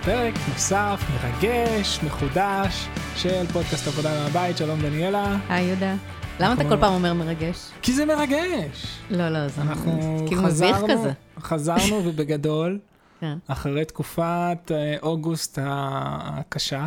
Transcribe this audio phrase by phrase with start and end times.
[0.00, 5.36] לפרק נוסף, מרגש, מחודש, של פודקאסט עבודה מהבית, שלום דניאלה.
[5.48, 5.94] היי יהודה.
[6.40, 7.70] למה אתה כל פעם אומר מרגש?
[7.82, 8.98] כי זה מרגש.
[9.10, 11.12] לא, לא, זה אנחנו כאילו מביך חזרנו, כזה.
[11.40, 12.78] חזרנו ובגדול,
[13.20, 13.38] כן.
[13.48, 16.86] אחרי תקופת אה, אוגוסט הקשה.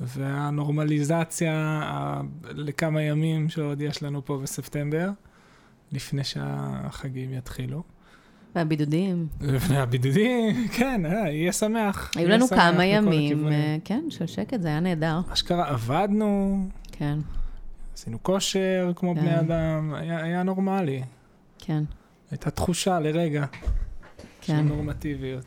[0.00, 1.80] והנורמליזציה
[2.44, 5.08] לכמה ימים שעוד יש לנו פה בספטמבר,
[5.92, 7.82] לפני שהחגים יתחילו.
[8.54, 9.26] והבידודים.
[9.40, 12.10] לפני הבידודים, כן, אה, יהיה שמח.
[12.16, 13.48] היו לנו כמה ימים.
[13.48, 15.20] אה, כן, של שקט, זה היה נהדר.
[15.32, 17.18] אשכרה עבדנו, כן,
[17.94, 19.20] עשינו כושר כמו כן.
[19.20, 21.02] בני אדם, היה, נורמלי.
[21.58, 21.82] כן,
[22.30, 23.44] הייתה תחושה לרגע
[24.40, 24.68] של כן.
[24.68, 25.46] נורמטיביות.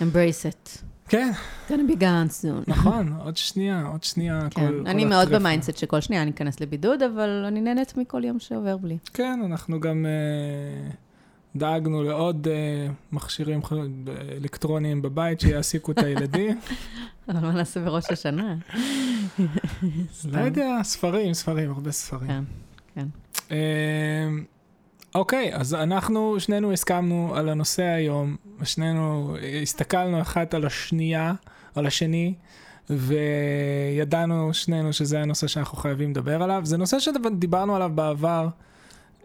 [0.00, 0.82] embrace it.
[1.08, 1.30] כן,
[1.68, 2.64] gonna be gone soon.
[2.66, 4.40] נכון, עוד שנייה, עוד שנייה.
[4.50, 5.28] כן, כל, אני כל מאוד.
[5.28, 8.98] ב mindset שכל שנייה אני אכנס לבידוד, אבל אני נהנית מכל יום שעובר בלי.
[9.14, 10.90] כן, אנחנו גם אה,
[11.56, 13.60] דאגנו לעוד אה, מכשירים
[14.36, 16.60] אלקטרוניים בבית שיעסיקו את הילדים.
[17.28, 18.56] אבל מה נעשה בראש השנה?
[20.32, 22.28] לא יודע, ספרים, ספרים, הרבה ספרים.
[22.28, 22.44] כן,
[22.94, 23.06] כן.
[23.50, 24.44] אמ,
[25.14, 31.32] אוקיי, אז אנחנו שנינו הסכמנו על הנושא היום, ושנינו הסתכלנו אחת על השנייה,
[31.74, 32.34] על השני,
[32.90, 36.60] וידענו שנינו שזה הנושא שאנחנו חייבים לדבר עליו.
[36.64, 38.48] זה נושא שדיברנו עליו בעבר,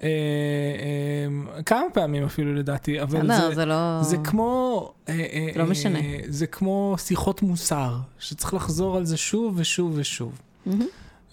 [0.04, 4.00] אה, אה, כמה פעמים אפילו לדעתי, אבל בסדר, זה, זה לא...
[4.02, 4.94] זה כמו...
[5.10, 6.00] אה, אה, זה לא משנה.
[6.00, 10.42] אה, זה כמו שיחות מוסר, שצריך לחזור על זה שוב ושוב ושוב.
[10.66, 10.86] מהמם.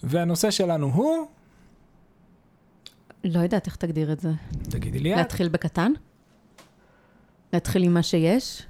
[0.03, 1.27] והנושא שלנו הוא,
[3.23, 4.31] לא יודעת איך תגדיר את זה.
[4.69, 5.17] תגידי לי את.
[5.17, 5.91] להתחיל בקטן?
[7.53, 8.63] להתחיל עם מה שיש?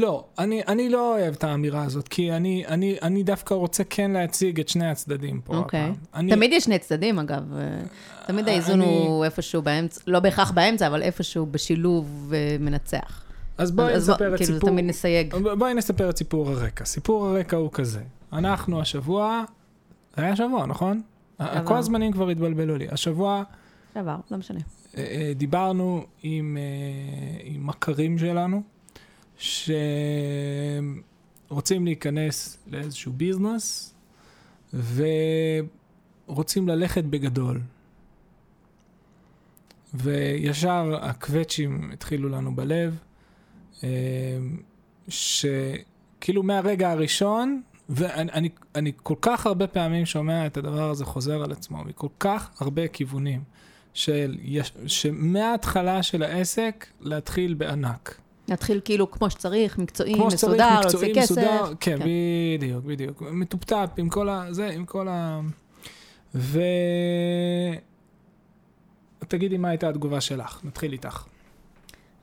[0.00, 4.10] לא, אני, אני לא אוהב את האמירה הזאת, כי אני, אני, אני דווקא רוצה כן
[4.10, 5.56] להציג את שני הצדדים פה.
[5.56, 5.80] אוקיי.
[5.80, 5.94] הפעם.
[6.14, 7.52] אני, תמיד יש שני צדדים, אגב.
[7.56, 7.80] אה,
[8.26, 13.22] תמיד האיזון אני- הוא איפשהו באמצע, לא בהכרח באמצע, אבל איפשהו בשילוב אה, מנצח.
[13.58, 14.70] אז בואי אז בוא- נספר את כאילו, סיפור...
[14.70, 15.34] תמיד נסייג.
[15.58, 16.84] בואי נספר את סיפור הרקע.
[16.84, 18.00] סיפור הרקע הוא כזה.
[18.32, 19.44] אנחנו השבוע,
[20.16, 21.00] זה היה השבוע, נכון?
[21.38, 21.66] שעבר.
[21.66, 22.86] כל הזמנים כבר התבלבלו לי.
[22.90, 23.42] השבוע
[23.94, 24.58] שעבר, לא משנה.
[24.96, 26.62] אה, אה, דיברנו עם, אה,
[27.44, 28.62] עם מכרים שלנו,
[31.48, 33.94] שרוצים להיכנס לאיזשהו ביזנס,
[36.26, 37.60] ורוצים ללכת בגדול.
[39.94, 42.98] וישר הקווצ'ים התחילו לנו בלב,
[43.84, 43.88] אה,
[45.08, 51.42] שכאילו מהרגע הראשון, ואני אני, אני כל כך הרבה פעמים שומע את הדבר הזה חוזר
[51.42, 53.42] על עצמו, מכל כך הרבה כיוונים.
[53.94, 54.36] של,
[54.86, 58.20] שמההתחלה של העסק להתחיל בענק.
[58.50, 61.30] נתחיל כאילו כמו שצריך, מקצועי, כמו שצריך, מסודר, להוציא מקצועי, כסף.
[61.30, 62.04] מסודר, כן, כן.
[62.58, 63.22] בדיוק, בדיוק.
[63.22, 64.46] מטופטפ עם כל ה...
[64.50, 65.40] זה, עם כל ה...
[66.34, 66.60] ו...
[69.28, 71.24] תגידי מה הייתה התגובה שלך, נתחיל איתך.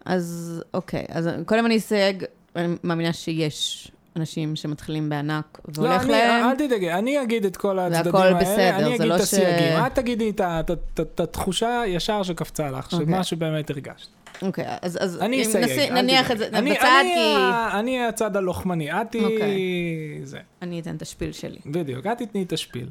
[0.06, 2.24] אז אוקיי, אז קודם אני אסייג,
[2.56, 6.46] אני מאמינה שיש אנשים שמתחילים בענק, לא, והולך אני, להם...
[6.50, 9.22] אל תדאגי, אני אגיד את כל הצדדים והכל האלה, בסדר, אני זה אגיד לא ש-
[9.22, 9.86] הסייגים.
[9.88, 13.06] את תגידי את ה- את ה- את התחושה ישר שקפצה לך, אוקיי.
[13.08, 14.08] שמשהו באמת הרגשת.
[14.42, 16.32] אוקיי, אז, אז אני אם אסייג, נשים- אל נניח.
[16.32, 19.44] את זה אני- בצד, אני כי ה- אני הצד הלוחמני, את אוקיי.
[19.52, 20.26] היא...
[20.26, 20.40] זה.
[20.62, 21.60] אני אתן את השפיל שלי.
[21.66, 22.90] בדיוק, את תתני את השפיל.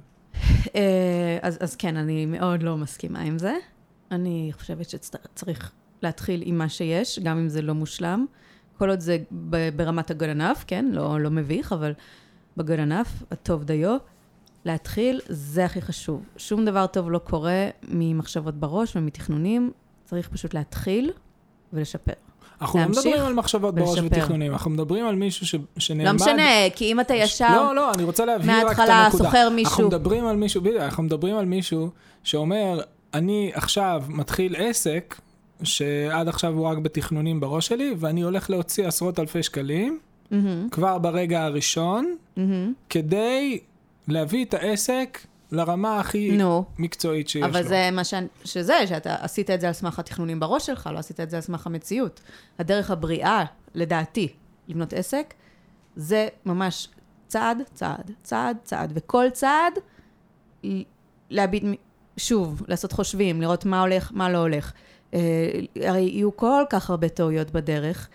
[0.77, 0.81] אה,
[1.43, 3.55] אז, אז כן, אני מאוד לא מסכימה עם זה.
[4.11, 5.73] אני חושבת שצריך
[6.03, 8.27] להתחיל עם מה שיש, גם אם זה לא מושלם.
[8.79, 9.19] כל עוד זה
[9.77, 10.87] ברמת enough, כן?
[10.93, 11.93] לא, לא מביך, אבל
[12.59, 13.97] enough, הטוב דיו.
[14.65, 16.23] להתחיל, זה הכי חשוב.
[16.37, 19.73] שום דבר טוב לא קורה ממחשבות בראש ומתכנונים,
[20.05, 21.13] צריך פשוט להתחיל
[21.73, 22.13] ולשפר.
[22.61, 23.99] אנחנו לא מדברים על מחשבות בראש.
[24.05, 25.55] ותכנונים, אנחנו מדברים על מישהו ש...
[25.79, 26.07] שנעמד...
[26.07, 29.25] לא משנה, כי אם אתה ישר לא, לא, אני רוצה להבהיר רק את מההתחלה הנקודה.
[29.25, 31.91] סוחר אנחנו מישהו, מדברים על מישהו, בדיוק, אנחנו מדברים על מישהו
[32.25, 32.81] שאומר,
[33.15, 35.21] אני עכשיו מתחיל עסק,
[35.63, 39.99] שעד עכשיו הוא רק בתכנונים בראש שלי, ואני הולך להוציא עשרות אלפי שקלים,
[40.31, 42.73] מהמם, כבר ברגע הראשון, מהמם.
[42.89, 43.59] כדי
[44.09, 45.19] להביא את העסק
[45.53, 46.65] לרמה הכי נו.
[46.79, 47.49] מקצועית שיש לו.
[47.49, 48.15] אבל זה מה ש...
[48.45, 51.43] שזה, שאתה עשית את זה על סמך התכנונים בראש שלך, לא עשית את זה על
[51.43, 52.21] סמך המציאות.
[52.59, 53.45] הדרך הבריאה,
[53.75, 54.29] לדעתי,
[54.69, 55.35] לבנות עסק,
[55.97, 56.89] זה ממש
[57.27, 59.73] צעד, צעד, צעד, צעד, וכל צעד,
[61.31, 61.65] להביט,
[62.17, 64.73] שוב, לעשות חושבים, לראות מה הולך, מה לא הולך.
[65.15, 65.51] אה,
[65.83, 68.09] הרי יהיו כל כך הרבה טעויות בדרך,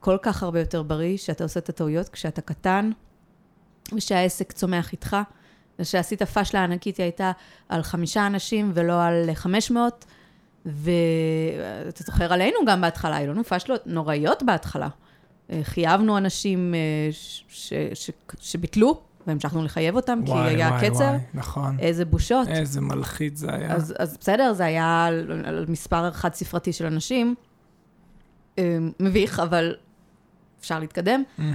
[0.00, 2.90] כל כך הרבה יותר בריא, שאתה עושה את הטעויות כשאתה קטן,
[3.94, 5.16] ושהעסק צומח איתך.
[5.78, 7.32] ושעשית פשלה ענקית, היא הייתה
[7.68, 10.04] על חמישה אנשים ולא על 500,
[10.66, 14.88] ואתה זוכר עלינו גם בהתחלה, היו לנו פשלות נוראיות בהתחלה.
[15.50, 18.10] אה, חייבנו אנשים אה, ש- ש- ש-
[18.40, 19.00] שביטלו,
[19.30, 21.04] והמשכנו לחייב אותם, כי וואי, היה וואי, קצר.
[21.04, 21.76] וואי, נכון.
[21.78, 22.48] איזה בושות.
[22.48, 23.72] איזה מלחיץ זה היה.
[23.74, 27.34] אז, אז בסדר, זה היה על, על מספר חד ספרתי של אנשים,
[28.58, 29.74] אה, מביך, אבל
[30.60, 31.22] אפשר להתקדם.
[31.38, 31.46] אמ,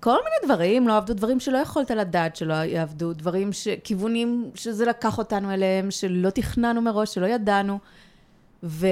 [0.00, 3.68] כל מיני דברים, לא עבדו דברים שלא יכולת לדעת שלא יעבדו, דברים ש...
[3.84, 7.78] כיוונים שזה לקח אותנו אליהם, שלא תכננו מראש, שלא ידענו.
[8.62, 8.86] ו...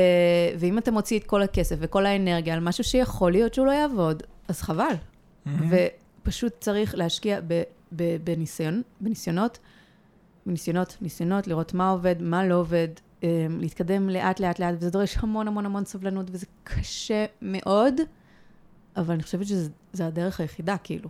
[0.58, 4.22] ואם אתה מוציא את כל הכסף וכל האנרגיה על משהו שיכול להיות שהוא לא יעבוד,
[4.48, 4.94] אז חבל.
[5.46, 5.70] מהמם.
[6.22, 7.40] ופשוט צריך להשקיע.
[8.24, 9.58] בניסיון, בניסיונות,
[10.46, 12.88] בניסיונות, ניסיונות, לראות מה עובד, מה לא עובד,
[13.22, 13.28] אמ,
[13.60, 17.94] להתקדם לאט, לאט, לאט, וזה דורש המון המון המון סבלנות, וזה קשה מאוד,
[18.96, 21.08] אבל אני חושבת שזה הדרך היחידה, כאילו.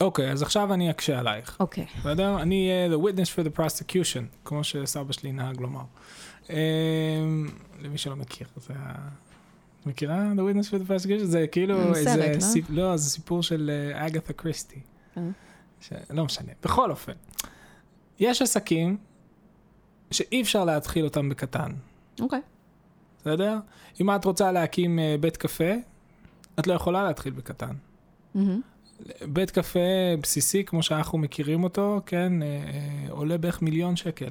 [0.00, 1.56] אוקיי, אז עכשיו אני אקשה עלייך.
[1.60, 1.86] אוקיי.
[2.00, 2.42] בסדר?
[2.42, 5.82] אני אהיה the witness for the prosecution, כמו שסבא שלי נהג לומר.
[6.50, 6.54] אמ,
[7.80, 9.08] למי שלא מכיר, זה ה...
[9.86, 11.24] מכירה the witness for the prosecution?
[11.24, 12.32] זה כאילו סרט, איזה...
[12.34, 12.40] לא?
[12.40, 12.64] סיפ...
[12.70, 14.80] לא, זה סיפור של אה, אגתה קריסטי.
[15.16, 15.22] אה.
[15.80, 15.92] ש...
[16.10, 16.52] לא משנה.
[16.62, 17.12] בכל אופן,
[18.18, 18.96] יש עסקים
[20.10, 21.72] שאי אפשר להתחיל אותם בקטן,
[22.20, 22.40] אוקיי.
[23.20, 23.58] בסדר?
[24.00, 25.72] אם את רוצה להקים אה, בית קפה,
[26.58, 27.74] את לא יכולה להתחיל בקטן.
[28.34, 28.60] מהמם.
[29.22, 29.78] בית קפה
[30.22, 34.30] בסיסי, כמו שאנחנו מכירים אותו, כן, אה, אה, עולה בערך מיליון שקל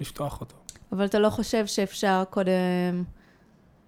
[0.00, 0.56] לפתוח אותו.
[0.92, 3.04] אבל אתה לא חושב שאפשר קודם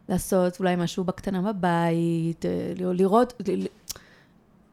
[0.08, 2.44] לעשות אולי משהו בקטנה בבית,
[2.76, 3.42] לראות,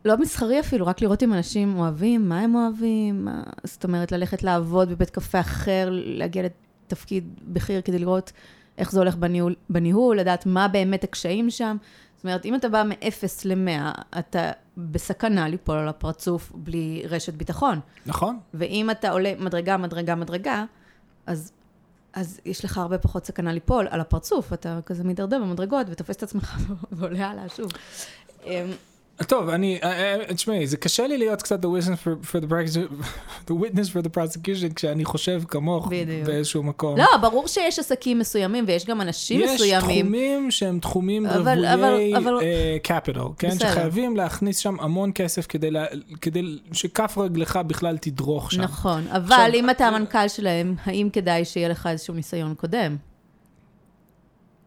[0.06, 4.44] לא מסחרי אפילו, רק לראות אם אנשים אוהבים, מה הם אוהבים, מה, זאת אומרת, ללכת
[4.44, 8.31] לעבוד בבית קפה אחר, להגיע לתפקיד בכיר כדי לראות
[8.78, 11.78] איך זה הולך בניהול, בניהול לדעת מה באמת הקשיים שם.
[12.16, 17.80] זאת אומרת, אם אתה בא מ-0 ל-100, אתה בסכנה ליפול על הפרצוף בלי רשת ביטחון.
[18.06, 18.40] נכון?
[18.54, 20.66] ואם אתה עולה מדרגה, מדרגה, מדרגה,
[21.25, 21.51] אז,
[22.13, 24.54] אז יש לך הרבה פחות סכנה ליפול על הפרצוף.
[24.54, 26.58] אתה כזה מידרדר במדרגות ותופס את עצמך
[26.92, 27.72] ועולה הלאה שוב.
[29.24, 29.92] טוב, אני, אה,
[30.28, 33.04] אה, תשמעי, זה קשה לי להיות קצת the witness for, for the, prosecution-
[33.50, 36.28] the witness for the prosecution כשאני חושב כמוך בדיוק.
[36.28, 36.98] באיזשהו מקום.
[36.98, 40.06] לא, ברור שיש עסקים מסוימים ויש גם אנשים יש מסוימים.
[40.06, 42.44] תחומים שהם תחומים אבל- רוויי אבל- אבל-
[42.84, 43.50] קפיטל, כן?
[43.50, 43.70] בסדר.
[43.72, 45.86] שחייבים להכניס שם המון כסף כדי, לה,
[46.22, 46.42] כדי
[46.72, 48.62] שכף רגלך בכלל תדרוך שם.
[48.62, 52.96] נכון, אבל עכשיו- אם אתה המנכ"ל שלהם, האם כדאי שיהיה לך איזשהו ניסיון קודם?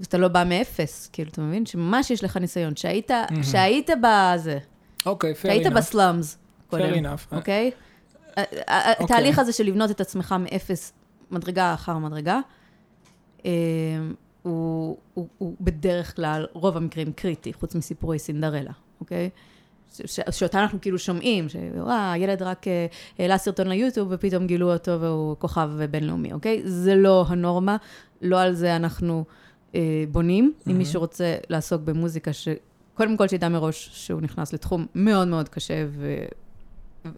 [0.00, 1.67] ואתה לא בא מאפס, כאילו, אתה מבין?
[1.67, 3.11] שממש יש לך ניסיון, שהיית,
[3.43, 4.59] שהיית בזה,
[5.06, 5.71] אוקיי, fair שהיית enough.
[5.71, 6.39] בסלאמס
[6.71, 6.93] קודם.
[6.93, 7.37] fair enough.
[7.37, 7.71] אוקיי?
[8.99, 10.93] התהליך הזה של לבנות את עצמך מאפס,
[11.31, 12.41] מדרגה אחר מדרגה,
[13.47, 13.50] אה,
[14.43, 18.71] הוא, הוא, הוא בדרך כלל, רוב המקרים קריטי, חוץ מסיפורי סינדרלה,
[19.01, 19.31] אוקיי?
[19.94, 22.87] ש- ש- שאותה אנחנו כאילו שומעים, שוואה, הילד רק אה,
[23.19, 26.62] העלה סרטון ליוטיוב ופתאום גילו אותו והוא כוכב בינלאומי, אוקיי?
[26.65, 27.77] זה לא הנורמה,
[28.23, 29.25] לא על זה אנחנו
[29.75, 30.53] אה, בונים.
[30.70, 35.85] אם מישהו רוצה לעסוק במוזיקה, שקודם כל שידע מראש שהוא נכנס לתחום מאוד מאוד קשה
[35.88, 36.17] ו...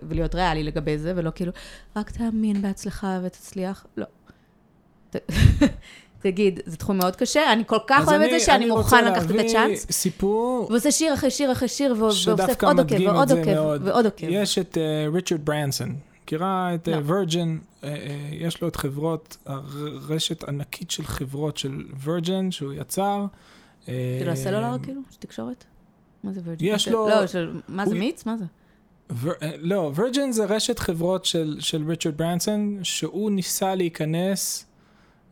[0.09, 1.53] ולהיות ריאלי לגבי זה, ולא כאילו,
[1.97, 3.87] רק תאמין בהצלחה ותצליח.
[3.97, 4.07] לא.
[6.23, 9.05] תגיד, זה תחום מאוד קשה, אני כל כך אז אוהבת את זה שאני אני מוכן
[9.05, 9.87] לקחת את הצ'אנס.
[9.91, 13.81] סיפור ועושה שיר אחרי שיר אחרי שיר, ו- ואוסף שדווקא עוד עוקב, ועוד עוקב.
[13.85, 14.27] ועוד עוקב.
[14.29, 15.95] יש את אה, ריצ'רד ברנסון.
[16.35, 16.97] מכירה את לא.
[17.05, 17.59] וירג'ן,
[18.33, 19.63] יש לו את חברות, הר-
[20.09, 23.27] רשת ענקית של חברות של וירג'ן שהוא יצר.
[23.89, 25.01] אה, כאילו הסלולר כאילו?
[25.11, 25.65] של תקשורת?
[26.25, 26.75] מה זה וירג'ין?
[26.75, 27.61] יש לו- לא, של...
[27.69, 28.27] מה זה מיץ?
[28.27, 28.45] מה זה?
[29.43, 34.67] אה, לא, וירג'ן זה רשת חברות של, של ריצ'רד ברנסון, שהוא ניסה להיכנס,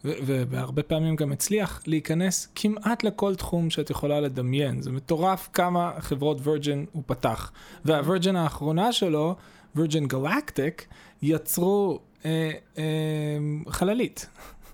[0.05, 4.83] והרבה פעמים גם הצליח, להיכנס כמעט לכל תחום שאת יכולה לדמיין.
[4.83, 7.53] זה מטורף כמה חברות וירג'ן הוא פתח.
[7.85, 9.37] והווירג'ן האחרונה שלו,
[9.77, 10.87] וירג'ן גלקטיק,
[11.23, 12.85] יצרו אה, אה,
[13.69, 14.27] חללית.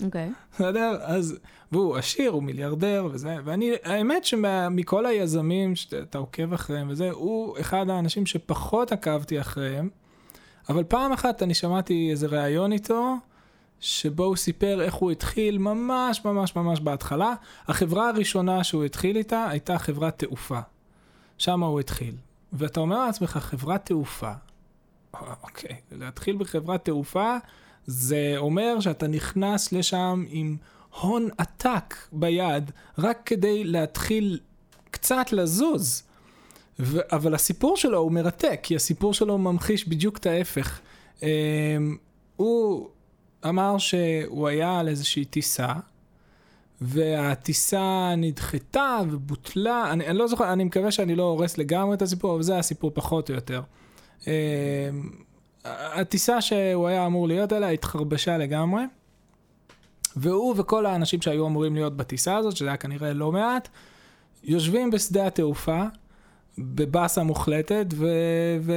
[0.04, 0.30] אוקיי.
[0.54, 0.96] בסדר?
[1.02, 1.38] אז,
[1.72, 7.90] והוא עשיר, הוא מיליארדר וזה, ואני, האמת שמכל היזמים שאתה עוקב אחריהם וזה, הוא אחד
[7.90, 9.88] האנשים שפחות עקבתי אחריהם,
[10.68, 13.16] אבל פעם אחת אני שמעתי איזה ראיון איתו,
[13.80, 17.34] שבו הוא סיפר איך הוא התחיל ממש ממש ממש בהתחלה.
[17.68, 20.60] החברה הראשונה שהוא התחיל איתה הייתה חברת תעופה.
[21.38, 22.14] שם הוא התחיל.
[22.52, 24.32] ואתה אומר לעצמך, חברת תעופה.
[25.42, 27.36] אוקיי, להתחיל בחברת תעופה,
[27.86, 30.56] זה אומר שאתה נכנס לשם עם
[31.00, 34.40] הון עתק ביד, רק כדי להתחיל
[34.90, 36.02] קצת לזוז.
[36.78, 40.80] ו- אבל הסיפור שלו הוא מרתק, כי הסיפור שלו ממחיש בדיוק את ההפך.
[41.20, 41.24] Um,
[42.36, 42.88] הוא
[43.48, 45.72] אמר שהוא היה על איזושהי טיסה,
[46.80, 52.34] והטיסה נדחתה ובוטלה, אני, אני לא זוכר, אני מקווה שאני לא הורס לגמרי את הסיפור,
[52.34, 53.62] אבל זה הסיפור פחות או יותר.
[54.20, 54.26] Um,
[55.64, 58.82] הטיסה שהוא היה אמור להיות עליה התחרבשה לגמרי,
[60.16, 63.68] והוא וכל האנשים שהיו אמורים להיות בטיסה הזאת, שזה היה כנראה לא מעט,
[64.44, 65.82] יושבים בשדה התעופה,
[66.58, 68.06] בבאסה מוחלטת, ו...
[68.60, 68.72] ו...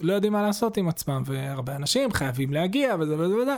[0.00, 3.56] לא יודעים מה לעשות עם עצמם, והרבה אנשים חייבים להגיע, וזה וזה וזה.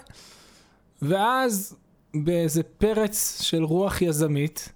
[1.03, 1.77] ואז
[2.15, 4.73] באיזה פרץ של רוח יזמית,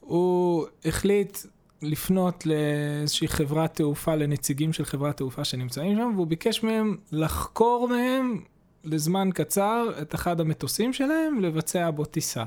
[0.00, 1.38] הוא החליט
[1.82, 8.40] לפנות לאיזושהי חברת תעופה, לנציגים של חברת תעופה שנמצאים שם, והוא ביקש מהם לחקור מהם
[8.84, 12.44] לזמן קצר את אחד המטוסים שלהם, לבצע בו טיסה.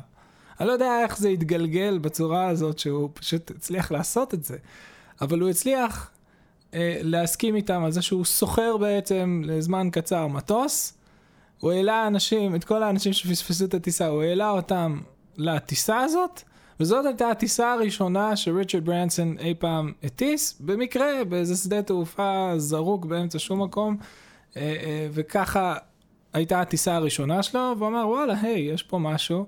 [0.60, 4.58] אני לא יודע איך זה התגלגל בצורה הזאת שהוא פשוט הצליח לעשות את זה,
[5.22, 6.12] אבל הוא הצליח
[6.74, 10.94] אה, להסכים איתם על זה שהוא סוחר בעצם לזמן קצר מטוס.
[11.60, 15.00] הוא העלה אנשים, את כל האנשים שפספסו את הטיסה, הוא העלה אותם
[15.38, 16.42] לטיסה הזאת,
[16.80, 23.40] וזאת הייתה הטיסה הראשונה שריצ'רד ברנסון אי פעם הטיס, במקרה באיזה שדה תעופה זרוק באמצע
[23.40, 23.98] שום מקום,
[24.58, 25.76] אה, אה, וככה
[26.34, 29.46] הייתה הטיסה הראשונה שלו, והוא אמר וואלה, היי, יש פה משהו,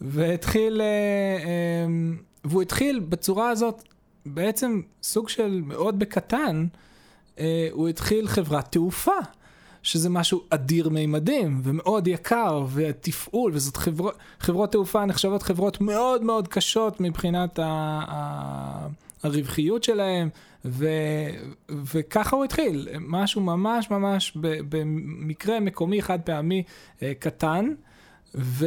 [0.00, 1.86] והתחיל, אה,
[2.44, 3.82] והוא התחיל בצורה הזאת,
[4.26, 6.66] בעצם סוג של מאוד בקטן,
[7.72, 9.12] הוא התחיל חברת תעופה.
[9.84, 16.48] שזה משהו אדיר מימדים ומאוד יקר, והתפעול, וזאת חברות, חברות תעופה נחשבות חברות מאוד מאוד
[16.48, 17.64] קשות מבחינת ה,
[18.08, 18.88] ה,
[19.22, 20.28] הרווחיות שלהם,
[20.64, 20.88] ו,
[21.68, 24.32] וככה הוא התחיל, משהו ממש ממש
[24.68, 26.62] במקרה מקומי חד פעמי
[27.02, 27.68] אה, קטן,
[28.34, 28.66] ו...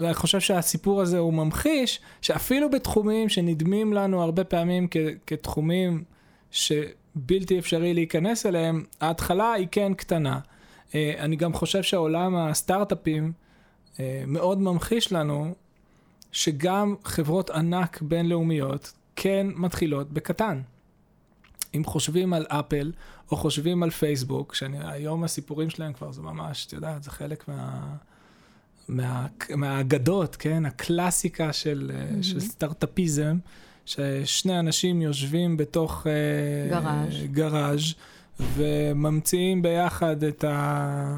[0.00, 6.04] ואני חושב שהסיפור הזה הוא ממחיש שאפילו בתחומים שנדמים לנו הרבה פעמים כ- כתחומים
[6.50, 6.72] ש...
[7.14, 10.40] בלתי אפשרי להיכנס אליהם, ההתחלה היא כן קטנה.
[10.94, 13.32] אה, אני גם חושב שעולם הסטארט-אפים
[14.00, 15.54] אה, מאוד ממחיש לנו
[16.32, 20.62] שגם חברות ענק בינלאומיות כן מתחילות בקטן.
[21.74, 22.92] אם חושבים על אפל,
[23.30, 27.96] או חושבים על פייסבוק, שהיום הסיפורים שלהם כבר זה ממש, את יודעת, זה חלק מה...
[28.88, 30.66] מה, מהאגדות, כן?
[30.66, 32.22] הקלאסיקה של, mm-hmm.
[32.22, 33.38] של סטארט-אפיזם.
[33.86, 37.94] ששני אנשים יושבים בתוך אה, גראז', גראז'
[38.40, 41.16] וממציאים ביחד את, ה,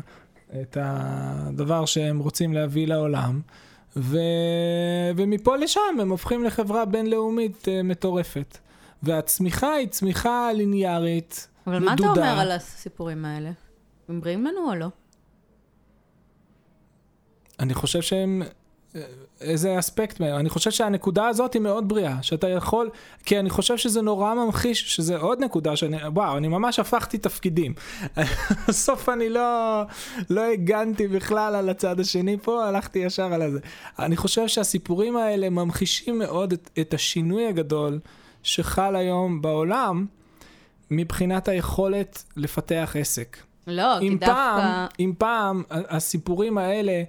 [0.61, 3.41] את הדבר שהם רוצים להביא לעולם,
[3.97, 4.19] ו,
[5.17, 8.59] ומפה לשם הם הופכים לחברה בינלאומית uh, מטורפת.
[9.03, 12.05] והצמיחה היא צמיחה ליניארית, אבל מדודה.
[12.07, 13.51] מה אתה אומר על הסיפורים האלה?
[14.09, 14.89] הם בריאים לנו או לא?
[17.61, 18.43] אני חושב שהם
[19.41, 20.37] איזה אספקט מהם.
[20.37, 22.91] אני חושב שהנקודה הזאת היא מאוד בריאה, שאתה יכול,
[23.25, 27.75] כי אני חושב שזה נורא ממחיש, שזה עוד נקודה שאני, וואו, אני ממש הפכתי תפקידים.
[28.69, 29.83] בסוף אני לא,
[30.31, 33.59] לא הגנתי בכלל על הצד השני פה, הלכתי ישר על זה.
[33.99, 37.99] אני חושב שהסיפורים האלה ממחישים מאוד את, את השינוי הגדול
[38.43, 40.07] שחל היום בעולם,
[40.91, 43.37] מבחינת היכולת לפתח עסק.
[43.67, 44.87] לא, כי דווקא...
[45.01, 47.03] אם פעם הסיפורים האלה...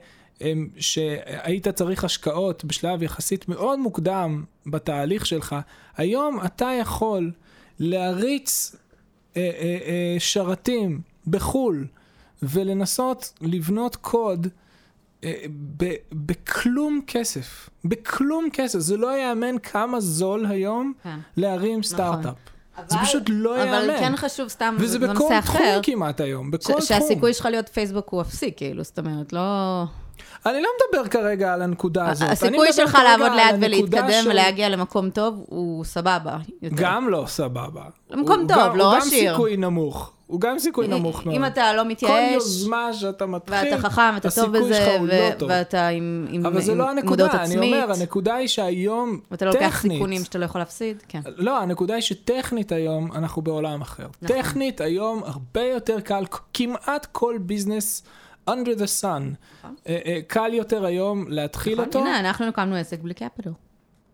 [0.78, 5.56] שהיית צריך השקעות בשלב יחסית מאוד מוקדם בתהליך שלך,
[5.98, 7.32] היום אתה יכול
[7.80, 8.76] להריץ
[9.38, 11.88] אה, אה, אה, שרתים בחו"ל
[12.44, 14.48] ולנסות לבנות קוד
[15.78, 21.20] ב, בכלום כסף, בכלום כסף, זה לא ייאמן כמה זול היום כן.
[21.38, 21.84] להרים נכון.
[21.84, 22.36] סטארט-אפ.
[22.78, 23.90] אבל, זה פשוט לא ייאמן.
[23.90, 26.82] אבל כן חשוב סתם, וזה בכל תחום כמעט היום, בכל ש- תחום.
[26.82, 29.84] שהסיכוי שלך להיות פייסבוק הוא אפסי, כאילו, זאת אומרת, לא...
[30.46, 32.30] אני לא מדבר כרגע על הנקודה הזאת.
[32.30, 34.24] הסיכוי שלך לעבוד לאט ולהתקדם.
[34.30, 36.38] ולהגיע למקום טוב הוא סבבה.
[36.62, 36.76] יותר.
[36.80, 37.84] גם לא סבבה.
[38.10, 39.20] למקום טוב, לא עשיר.
[39.20, 40.12] הוא גם סיכוי נמוך.
[40.28, 41.38] הוא גם סיכוי נמוך מאוד.
[41.38, 42.12] אם אתה לא מתייאש...
[42.12, 45.50] כל יוזמה שאתה מתחיל, ואתה חכם, אתה טוב בזה, ו- לא טוב.
[45.52, 49.32] ואתה עם, עם, אבל זה לא הנקודה, אני אומר, הנקודה היא שהיום, טכנית...
[49.32, 51.22] ואתה לוקח סיכונים שאתה לא יכול להפסיד, כן.
[51.26, 54.08] לא, הנקודה היא שטכנית היום, אנחנו בעולם אחר.
[54.22, 54.38] נכון.
[54.38, 58.04] טכנית היום, הרבה יותר קל, כמעט כל ביזנס...
[58.50, 59.04] under the sun.
[59.04, 59.76] נכון.
[59.88, 62.00] אה, אה, קל יותר היום להתחיל נכון, אותו.
[62.00, 63.52] הנה, אנחנו הקמנו עסק בלי קפיטל.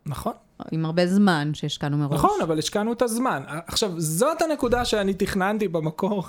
[0.05, 0.33] נכון.
[0.71, 2.13] עם הרבה זמן שהשקענו מראש.
[2.13, 3.43] נכון, אבל השקענו את הזמן.
[3.67, 6.24] עכשיו, זאת הנקודה שאני תכננתי במקור.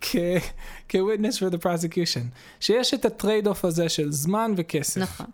[0.00, 0.38] כן.
[0.88, 2.24] כ witness for the prosecution,
[2.60, 5.00] שיש את ה trade-off הזה של זמן וכסף.
[5.00, 5.26] נכון.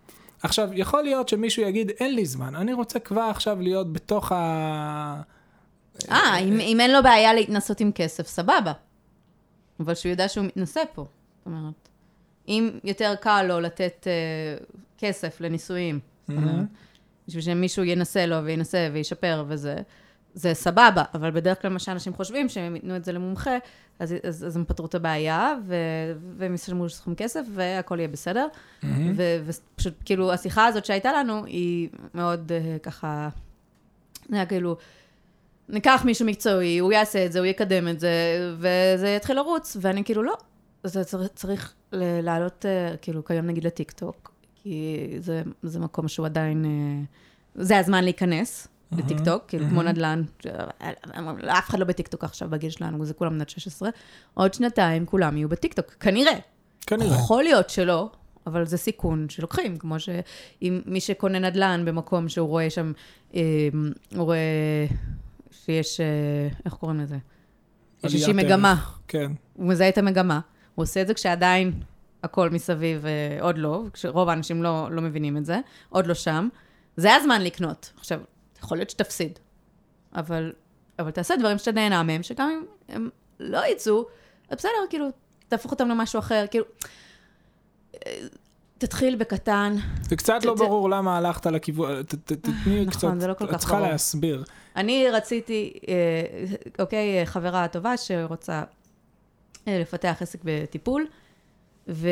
[0.43, 5.21] עכשיו, יכול להיות שמישהו יגיד, אין לי זמן, אני רוצה כבר עכשיו להיות בתוך ה...
[6.11, 8.71] אה, אם, אם אין לו בעיה להתנסות עם כסף, סבבה.
[9.79, 11.05] אבל שהוא יודע שהוא מתנסה פה.
[11.37, 11.88] זאת אומרת,
[12.49, 14.63] אם יותר קל לו לתת uh,
[14.97, 16.33] כסף לנישואים, mm-hmm.
[17.27, 19.75] בשביל שמישהו ינסה לו וינסה וישפר וזה,
[20.33, 23.57] זה סבבה, אבל בדרך כלל מה שאנשים חושבים, שהם ייתנו את זה למומחה,
[23.99, 25.75] אז, אז, אז הם פתרו את הבעיה, ו,
[26.37, 28.47] והם ישלמו סכום כסף, והכל יהיה בסדר.
[28.47, 28.85] Mm-hmm.
[29.15, 33.29] ו, ופשוט, כאילו, השיחה הזאת שהייתה לנו, היא מאוד uh, ככה,
[34.29, 34.77] זה היה כאילו,
[35.69, 38.09] ניקח מישהו מקצועי, הוא יעשה את זה, הוא יקדם את זה,
[38.57, 40.37] וזה יתחיל לרוץ, ואני כאילו, לא,
[40.83, 46.65] זה צריך, צריך לעלות, אה, כאילו, כיום נגיד לטיקטוק, כי זה, זה מקום שהוא עדיין,
[46.65, 47.01] אה,
[47.55, 49.69] זה הזמן להיכנס mm-hmm, לטיקטוק, כאילו, mm-hmm.
[49.69, 50.23] כמו נדל"ן,
[51.47, 53.89] אף אחד לא בטיקטוק עכשיו בגיל שלנו, זה כולם בני 16,
[54.33, 56.33] עוד שנתיים כולם יהיו בטיקטוק, כנראה.
[56.81, 57.15] כנראה.
[57.15, 58.09] יכול להיות שלא,
[58.47, 62.91] אבל זה סיכון שלוקחים, כמו שאם מי שקונה נדל"ן במקום שהוא רואה שם,
[63.35, 63.41] אה,
[64.15, 64.85] הוא רואה
[65.51, 66.05] שיש, אה,
[66.65, 67.17] איך קוראים לזה?
[68.03, 68.75] יש איזושהי מגמה.
[69.07, 69.31] כן.
[69.53, 70.39] הוא מזהה את המגמה.
[70.79, 71.71] הוא עושה את זה כשעדיין
[72.23, 75.59] הכל מסביב אה, עוד לא, כשרוב האנשים לא, לא מבינים את זה,
[75.89, 76.49] עוד לא שם.
[76.97, 77.91] זה הזמן לקנות.
[77.97, 78.19] עכשיו,
[78.59, 79.39] יכול להיות שתפסיד,
[80.15, 80.51] אבל,
[80.99, 82.63] אבל תעשה דברים שאתה נהנה מהם, שגם אם
[82.95, 83.09] הם
[83.39, 84.05] לא יצאו,
[84.49, 85.05] אז בסדר, כאילו,
[85.47, 86.65] תהפוך אותם למשהו אחר, כאילו...
[87.95, 88.17] אה,
[88.77, 89.75] תתחיל בקטן.
[90.01, 92.51] זה קצת לא זה- ברור למה הלכת לכיוון, ת- ת- תתני
[92.85, 93.87] נכון, קצת, זה לא כל את כך צריכה ברור.
[93.87, 94.43] להסביר.
[94.75, 95.93] אני רציתי, אה,
[96.79, 98.63] אוקיי, חברה טובה שרוצה אה,
[99.67, 101.07] לפתח עסק בטיפול,
[101.87, 102.09] ו...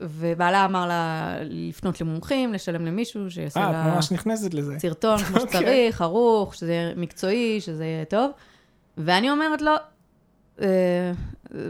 [0.00, 4.78] ובעלה אמר לה לפנות למומחים, לשלם למישהו שיעשה אה, את לה ממש נכנסת לזה.
[4.78, 5.60] סרטון כמו אוקיי.
[5.60, 8.30] שצריך, ערוך, שזה יהיה מקצועי, שזה יהיה טוב.
[8.98, 9.72] ואני אומרת לו,
[10.62, 11.12] אה,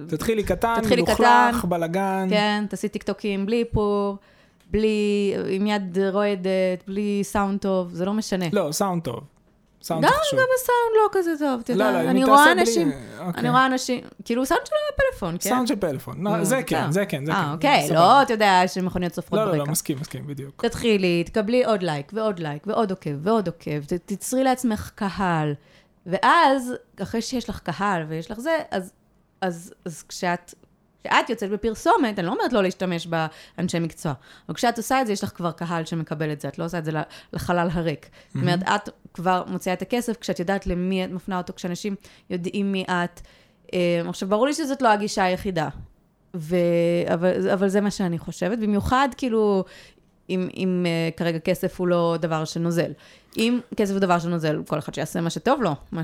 [0.08, 1.68] תתחילי קטן, תתחילי מלוכלך, קטן.
[1.68, 2.26] בלאגן.
[2.30, 4.16] כן, תעשי טיקטוקים בלי איפור,
[4.70, 8.46] בלי, עם יד רועדת, בלי סאונד טוב, זה לא משנה.
[8.52, 9.20] לא, סאונד טוב.
[9.84, 10.38] סאונד גם, חשוב.
[10.38, 13.40] גם הסאונד לא כזה טוב, אתה לא, יודע, לא, אם אני רואה אנשים, אוקיי.
[13.40, 15.50] אני רואה אנשים, כאילו סאונד שלו בפלאפון, כן?
[15.50, 16.24] סאונד של פלאפון.
[16.24, 16.66] לא, נו, זה בסדר.
[16.66, 17.38] כן, זה כן, זה כן.
[17.38, 17.88] אה, אוקיי.
[17.90, 19.70] לא, אתה יודע, שמכוניות צופרות לא, לא, לא, ברקע.
[19.70, 20.66] מסכים, מסכים, בדיוק.
[20.66, 25.54] תתחילי, תקבלי עוד לייק ועוד לייק ועוד עוקב ועוד עוקב, תצרי לעצמך קהל.
[26.06, 26.72] ואז,
[27.02, 28.92] אחרי שיש לך קהל ויש לך זה, אז,
[29.40, 30.54] אז, אז כשאת,
[31.04, 34.12] כשאת יוצאת בפרסומת, אני לא אומרת לא להשתמש באנשי מקצוע,
[34.48, 36.78] אבל כשאת עושה את זה, יש לך כבר קהל שמקבל את זה, את לא עושה
[36.78, 36.92] את זה
[37.32, 38.08] לחלל הריק.
[38.28, 41.94] זאת אומרת, את כבר מוציאה את הכסף כשאת יודעת למי את מפנה אותו, כשאנשים
[42.30, 43.20] יודעים מי את.
[43.74, 45.68] אה, עכשיו, ברור לי שזאת לא הגישה היחידה.
[46.36, 46.56] ו...
[47.14, 49.64] אבל, אבל זה מה שאני חושבת, במיוחד כאילו,
[50.30, 52.92] אם, אם uh, כרגע כסף הוא לא דבר שנוזל.
[53.36, 56.02] אם כסף הוא דבר שנוזל, כל אחד שיעשה מה שטוב לו, מה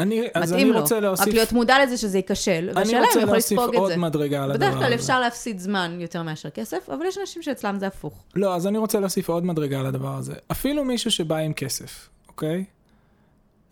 [0.00, 0.80] אני- שמתאים אני לו.
[0.80, 3.74] רוצה להוסיף- רק להיות מודע לזה שזה ייכשל, אני והשאלה אם רוצה יכול להוסיף לספוג
[3.74, 3.96] את עוד זה.
[3.96, 4.74] מדרגה על הדבר הזה.
[4.76, 8.22] בדרך כלל אפשר להפסיד זמן יותר מאשר כסף, אבל יש אנשים שאצלם זה הפוך.
[8.34, 10.34] לא, אז אני רוצה להוסיף עוד מדרגה על הדבר הזה.
[10.52, 12.64] אפילו מישהו שבא עם כסף, אוקיי?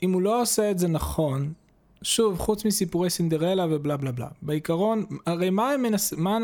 [0.02, 1.52] אם הוא לא עושה את זה נכון,
[2.02, 6.38] שוב, חוץ מסיפורי סינדרלה ובלה בלה בלה, בעיקרון, הרי מה הם מנסים, מה,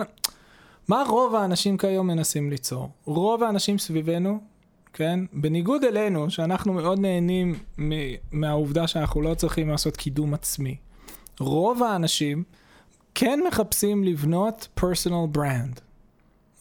[0.89, 2.91] מה רוב האנשים כיום מנסים ליצור?
[3.05, 4.41] רוב האנשים סביבנו,
[4.93, 5.21] כן?
[5.33, 7.55] בניגוד אלינו, שאנחנו מאוד נהנים
[8.33, 10.77] מהעובדה שאנחנו לא צריכים לעשות קידום עצמי.
[11.41, 12.45] רוב האנשים
[13.15, 15.81] כן מחפשים לבנות personal brand,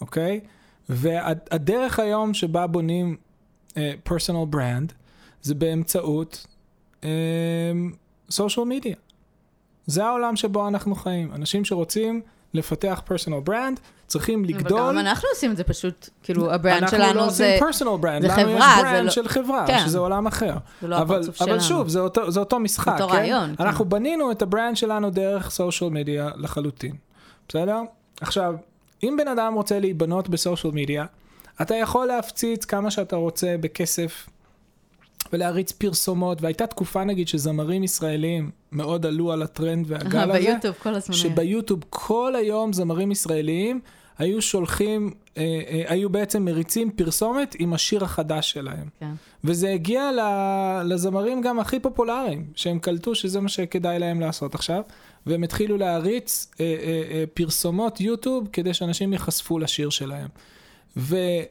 [0.01, 0.39] אוקיי?
[0.89, 3.15] והדרך היום שבה בונים
[3.69, 3.75] uh,
[4.09, 4.93] personal brand
[5.41, 6.47] זה באמצעות
[8.29, 8.95] סושיאל מדיה.
[9.85, 11.33] זה העולם שבו אנחנו חיים.
[11.33, 12.21] אנשים שרוצים
[12.53, 14.79] לפתח personal brand צריכים לגדול.
[14.79, 17.59] אבל גם אנחנו עושים את זה פשוט, כאילו, ה brand אנחנו שלנו לא זה...
[17.61, 19.79] עושים personal brand, זה לנו חברה, יש זה brand לא- של חברה, כן.
[19.85, 20.53] שזה עולם אחר.
[20.81, 21.61] זה לא אבל, הפרצוף אבל שלנו.
[21.61, 23.15] שוב, זה אותו, זה אותו משחק, אותו כן?
[23.15, 23.63] רעיון, כן.
[23.63, 26.95] אנחנו בנינו את ה brand שלנו דרך social media לחלוטין,
[27.49, 27.79] בסדר?
[28.21, 28.55] עכשיו,
[29.03, 31.05] אם בן אדם רוצה להיבנות ב social media,
[31.61, 34.27] אתה יכול להפציץ כמה שאתה רוצה בכסף
[35.33, 40.39] ולהריץ פרסומות, והייתה תקופה נגיד שזמרים ישראלים מאוד עלו על הטרנד והגל הזה.
[40.39, 41.15] ביוטיוב כל הזמן.
[41.15, 43.79] שביוטיוב כל היום זמרים ישראלים
[44.17, 48.89] היו שולחים, אה, אה, היו בעצם מריצים פרסומת עם השיר החדש שלהם.
[48.99, 49.11] כן.
[49.43, 50.11] וזה הגיע
[50.85, 54.81] לזמרים גם הכי פופולריים, שהם קלטו שזה מה שכדאי להם לעשות עכשיו,
[55.25, 60.27] והם התחילו להריץ אה, אה, אה, פרסומות יוטיוב כדי שאנשים ייחשפו לשיר שלהם.
[60.97, 61.43] וזה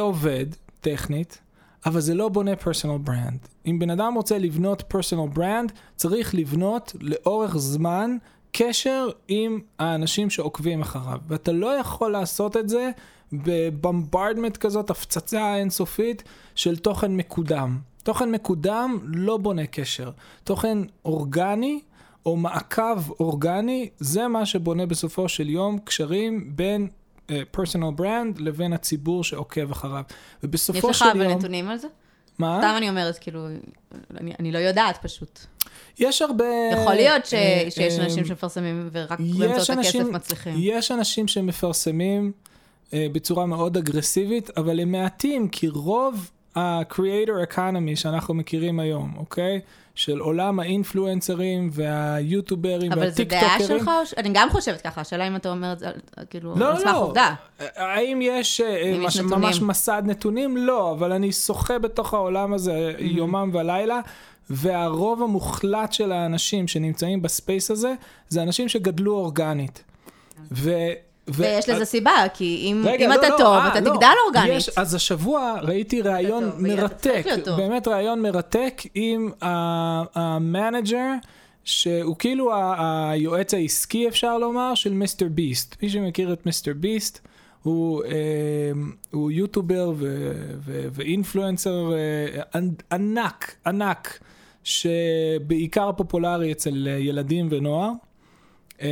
[0.00, 0.46] עובד,
[0.80, 1.38] טכנית,
[1.86, 3.38] אבל זה לא בונה personal brand.
[3.66, 8.16] אם בן אדם רוצה לבנות personal brand, צריך לבנות לאורך זמן
[8.52, 11.18] קשר עם האנשים שעוקבים אחריו.
[11.28, 12.90] ואתה לא יכול לעשות את זה
[13.32, 16.22] ב bombardment כזאת, הפצצה אינסופית
[16.54, 17.78] של תוכן מקודם.
[18.02, 20.10] תוכן מקודם לא בונה קשר.
[20.44, 21.80] תוכן אורגני
[22.26, 26.88] או מעקב אורגני, זה מה שבונה בסופו של יום קשרים בין
[27.50, 30.02] personal uh, brand לבין הציבור שעוקב אחריו.
[30.42, 31.38] ובסופו יש לך של אבל יום...
[31.38, 31.88] נתונים על זה?
[32.38, 32.58] מה?
[32.62, 33.46] סתם אני אומרת, כאילו,
[34.20, 35.40] אני, אני לא יודעת פשוט.
[35.98, 36.44] יש הרבה...
[36.72, 40.54] יכול להיות ש, אה, שיש אה, אנשים שמפרסמים ורק באמצעות הכסף מצליחים.
[40.56, 42.32] יש אנשים שמפרסמים
[42.92, 49.60] אה, בצורה מאוד אגרסיבית, אבל הם מעטים, כי רוב ה-creator economy שאנחנו מכירים היום, אוקיי?
[49.94, 53.78] של עולם האינפלואנסרים והיוטיוברים אבל זה דעה והטיקטוקרים.
[53.80, 53.90] שלך?
[54.16, 56.86] אני גם חושבת ככה, השאלה אם אתה אומר את זה, על- כאילו, לא, על סמך
[56.92, 56.98] לא.
[57.04, 57.34] עובדה.
[57.76, 59.38] האם יש, אה, אם יש מש, נתונים.
[59.40, 60.56] ממש מסד נתונים?
[60.56, 63.02] לא, אבל אני שוחה בתוך העולם הזה Mm-hmm.
[63.02, 64.00] יומם ולילה,
[64.50, 67.94] והרוב המוחלט של האנשים שנמצאים ב space הזה,
[68.28, 69.84] זה אנשים שגדלו אורגנית.
[70.52, 70.70] ו...
[71.28, 73.90] ו- ויש לזה סיבה, כי אם רגע, אם לא, אתה לא, טוב, אה, אתה לא.
[73.94, 74.52] תגדל אורגנית.
[74.56, 77.24] יש, אז השבוע ראיתי ראיון מרתק.
[77.56, 79.30] באמת ראיון מרתק עם
[80.14, 81.12] ה manager
[81.64, 85.76] שהוא כאילו היועץ העסקי, אפשר לומר, של מיסטר ביסט.
[85.82, 87.20] מי שמכיר את מיסטר ביסט,
[87.62, 88.10] הוא, אה,
[89.10, 94.18] הוא יוטובר ו- ו- ו influencer אה, ענק, ענק,
[94.64, 97.90] שבעיקר פופולרי אצל ילדים ונוער.
[98.82, 98.88] אה,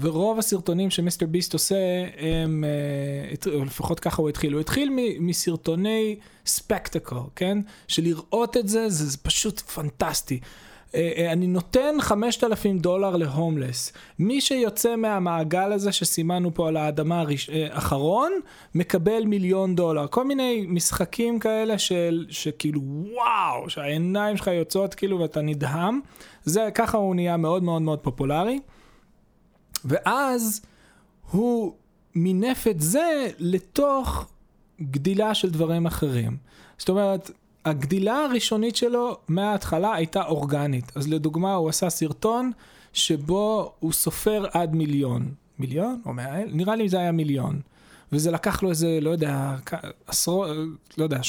[0.00, 1.76] ורוב הסרטונים שמיסטר ביסט עושה,
[2.18, 4.90] הם, אה, לפחות ככה הוא התחיל, הוא התחיל
[5.20, 6.16] מסרטוני
[6.46, 7.58] ספקטקל, כן?
[7.88, 10.40] שלראות את זה, זה, זה פשוט פנטסטי.
[10.94, 13.92] אה, אה, אני נותן 5,000 דולר להומלס.
[14.18, 18.32] מי שיוצא מהמעגל הזה שסימנו פה על האדמה האחרון,
[18.74, 20.06] מקבל מיליון דולר.
[20.06, 22.80] כל מיני משחקים כאלה של, שכאילו
[23.14, 26.00] וואו, שהעיניים שלך יוצאות כאילו ואתה נדהם.
[26.44, 28.60] זה, ככה הוא נהיה מאוד מאוד מאוד פופולרי.
[29.86, 30.60] ואז
[31.30, 31.74] הוא
[32.14, 34.26] מינף את זה לתוך
[34.80, 36.36] גדילה של דברים אחרים.
[36.78, 37.30] זאת אומרת,
[37.64, 40.92] הגדילה הראשונית שלו מההתחלה הייתה אורגנית.
[40.94, 42.52] אז לדוגמה, הוא עשה סרטון
[42.92, 45.34] שבו הוא סופר עד מיליון.
[45.58, 46.00] מיליון?
[46.06, 46.54] או מאה אלף?
[46.54, 47.60] נראה לי זה היה מיליון.
[48.12, 49.56] וזה לקח לו איזה, לא יודע,
[50.06, 50.48] עשרות,
[50.98, 51.20] לא יודע,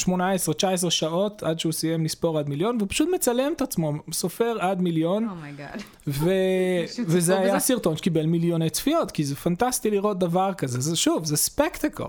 [0.86, 4.82] 18-19 שעות עד שהוא סיים לספור עד מיליון, והוא פשוט מצלם את עצמו, סופר עד
[4.82, 5.30] מיליון.
[5.30, 5.82] Oh my God.
[6.08, 6.30] ו...
[6.82, 7.60] מישהו וזה היה בזה?
[7.60, 10.82] סרטון שקיבל מיליוני צפיות, כי זה פנטסטי לראות דבר כזה.
[10.82, 12.04] זה שוב, זה ספקטקל.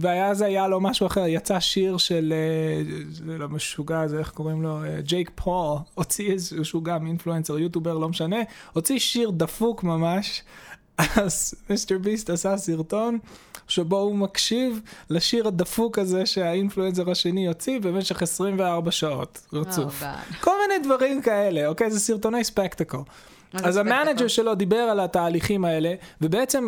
[0.00, 2.82] והיה זה היה לו משהו אחר, יצא שיר של, אה,
[3.16, 4.84] של המשוגע הזה, איך קוראים לו?
[4.84, 8.36] אה, ג'ייק פול, הוציא איזשהו גם influencer, יוטובר, לא משנה,
[8.72, 10.42] הוציא שיר דפוק ממש.
[10.98, 13.18] אז מיסטר ביסט עשה סרטון
[13.68, 14.80] שבו הוא מקשיב
[15.10, 20.02] לשיר הדפוק הזה שה influencer השני הוציא במשך 24 שעות רצוף.
[20.02, 20.34] Oh, God.
[20.40, 21.90] כל מיני דברים כאלה, אוקיי?
[21.90, 22.98] זה סרטוני ספקטקל.
[23.52, 23.76] אז?
[23.76, 26.66] ה manager שלו דיבר על התהליכים האלה, ובעצם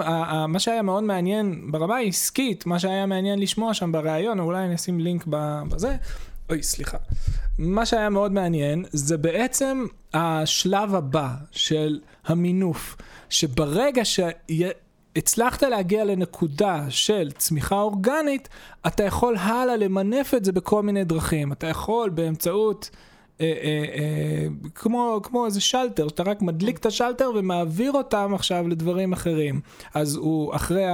[0.49, 5.01] מה שהיה מאוד מעניין ברמה העסקית, מה שהיה מעניין לשמוע שם בריאיון, אולי אני אשים
[5.01, 5.25] לינק
[5.69, 5.97] בזה,
[6.51, 6.97] אוי, סליחה.
[7.59, 12.97] מה שהיה מאוד מעניין, זה בעצם השלב הבא של המינוף,
[13.29, 18.49] שברגע שהצלחת להגיע לנקודה של צמיחה אורגנית,
[18.87, 21.53] אתה יכול הלאה למנף את זה בכל מיני דרכים.
[21.53, 22.91] אתה יכול באמצעות...
[23.40, 28.68] אה, אה, אה, כמו, כמו איזה שלטר, שאתה רק מדליק את השלטר ומעביר אותם עכשיו
[28.68, 29.61] לדברים אחרים.
[29.94, 30.85] אז הוא, אחרי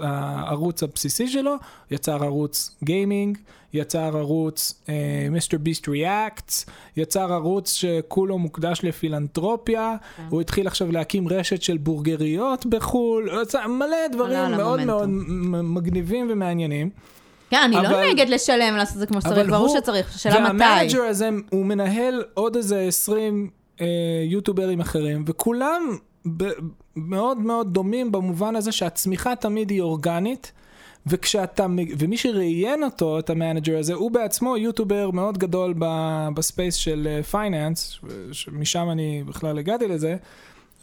[0.00, 1.54] הערוץ הבסיסי שלו,
[1.90, 3.38] יצר ערוץ גיימינג,
[3.72, 4.84] יצר ערוץ
[5.30, 9.96] מיסטר ביסט ריאקטס, יצר ערוץ שכולו מוקדש לפילנטרופיה,
[10.28, 13.30] הוא התחיל עכשיו להקים רשת של בורגריות בחו"ל,
[13.68, 15.08] מלא דברים מאוד מאוד
[15.62, 16.90] מגניבים ומעניינים.
[17.50, 20.52] כן, אני לא אבל- נגד לשלם, לעשות את זה כמו שצריך, ברור הוא- שצריך, שאלה
[20.52, 20.64] מתי.
[20.64, 23.86] וה manager הזה, הוא מנהל עוד איזה 20 אה,
[24.24, 25.96] יוטוברים אחרים, וכולם
[26.36, 26.50] ב-
[26.96, 30.52] מאוד מאוד דומים במובן הזה שהצמיחה תמיד היא אורגנית.
[31.06, 31.66] וכשאתה,
[31.98, 36.74] ומי שראיין אותו, את ה manager הזה, הוא בעצמו יוטובר מאוד גדול ב- ב space
[36.74, 37.98] של finance,
[38.32, 40.16] שמשם אני בכלל הגעתי לזה,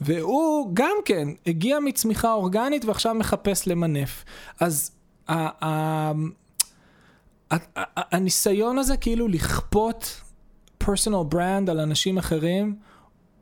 [0.02, 4.24] והוא גם כן הגיע מצמיחה אורגנית ועכשיו מחפש למנף.
[4.60, 4.92] אז
[7.96, 10.22] הניסיון הזה כאילו לכפות
[10.78, 12.76] personal brand על אנשים אחרים,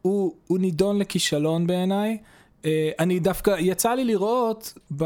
[0.02, 2.18] הוא, הוא נידון לכישלון בעיניי.
[2.66, 5.04] אה, אני דווקא, יצא לי לראות ב...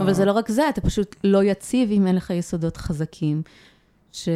[0.00, 3.42] אבל זה לא רק זה, אתה פשוט לא יציב אם אין לך יסודות חזקים.
[4.12, 4.28] ש...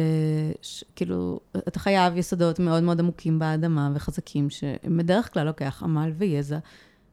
[0.61, 0.83] ש...
[0.95, 6.57] כאילו, אתה חייב יסודות מאוד מאוד עמוקים באדמה וחזקים, שבדרך כלל לוקח עמל ויזע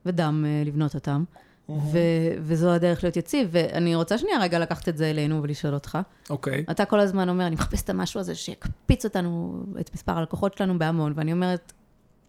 [0.06, 1.24] ודם אה, לבנות אותם,
[1.68, 1.98] ו...
[2.40, 3.48] וזו הדרך להיות יציב.
[3.50, 5.98] ואני רוצה שנייה רגע לקחת את זה אלינו ולשאול אותך.
[6.30, 6.64] אוקיי.
[6.70, 10.78] אתה כל הזמן אומר, אני מחפש את המשהו הזה שיקפיץ אותנו, את מספר הלקוחות שלנו
[10.78, 11.72] בהמון, ואני אומרת,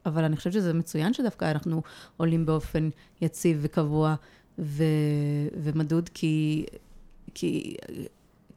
[0.05, 1.81] אבל אני חושבת שזה מצוין שדווקא אנחנו
[2.17, 2.89] עולים באופן
[3.21, 4.15] יציב וקבוע
[4.59, 4.83] ו-
[5.63, 6.65] ומדוד, כי,
[7.33, 7.75] כי,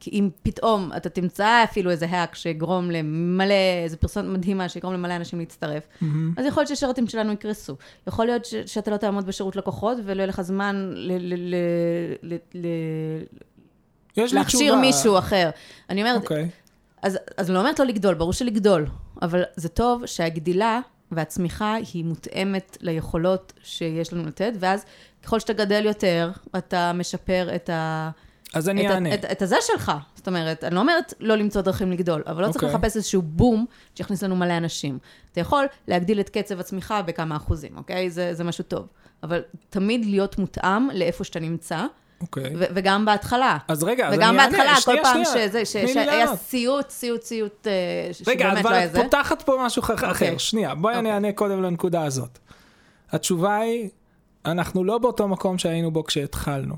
[0.00, 5.16] כי אם פתאום אתה תמצא אפילו איזה האק שיגרום למלא, איזה פרסומת מדהימה שיגרום למלא
[5.16, 5.86] אנשים להצטרף,
[6.36, 7.76] אז יכול להיות שהשירותים שלנו יקרסו.
[8.06, 12.34] יכול להיות ש- שאתה לא תעמוד בשירות לקוחות ולא יהיה לך זמן ל- ל- ל-
[12.34, 13.24] ל- ל-
[14.34, 14.74] להכשיר.
[14.76, 15.50] מישהו אחר.
[15.90, 16.48] אני אומרת, אוקיי.
[17.02, 18.86] אז, אז אני לא אומרת לא לגדול, ברור שלגדול,
[19.22, 20.80] אבל זה טוב שהגדילה
[21.12, 24.84] והצמיחה היא מותאמת ליכולות שיש לנו לתת, ואז
[25.22, 28.10] ככל שאתה גדל יותר, אתה משפר את, ה,
[28.54, 29.10] אז אני את, אענה.
[29.10, 29.92] ה, את, את הזה שלך.
[30.14, 32.76] זאת אומרת, אני לא אומרת לא למצוא דרכים לגדול, אבל לא צריך אוקיי.
[32.78, 34.98] לחפש איזשהו בום שיכניס לנו מלא אנשים.
[35.32, 38.10] אתה יכול להגדיל את קצב הצמיחה בכמה אחוזים, אוקיי?
[38.10, 38.86] זה, זה משהו טוב.
[39.22, 41.84] אבל תמיד להיות מותאם לאיפה שאתה נמצא,
[42.20, 42.52] אוקיי.
[42.56, 43.58] ו- וגם בהתחלה.
[43.68, 44.50] אז רגע, אז וגם אני אענה.
[44.56, 45.48] בהתחלה, כל שנייה, פעם שנייה.
[45.48, 46.36] שזה, ש- שהיה.
[46.36, 47.72] סיוט, סיוט, סיוט, אה,
[48.26, 49.02] רגע, שבאמת אבל לא היה את זה.
[49.02, 50.08] פותחת פה משהו אחר.
[50.10, 50.38] אוקיי.
[50.38, 51.12] שנייה, בואי אני אוקיי.
[51.14, 52.38] אענה קודם לנקודה הזאת.
[53.12, 53.88] התשובה היא,
[54.46, 56.74] אנחנו לא באותו מקום שהיינו בו כשהתחלנו.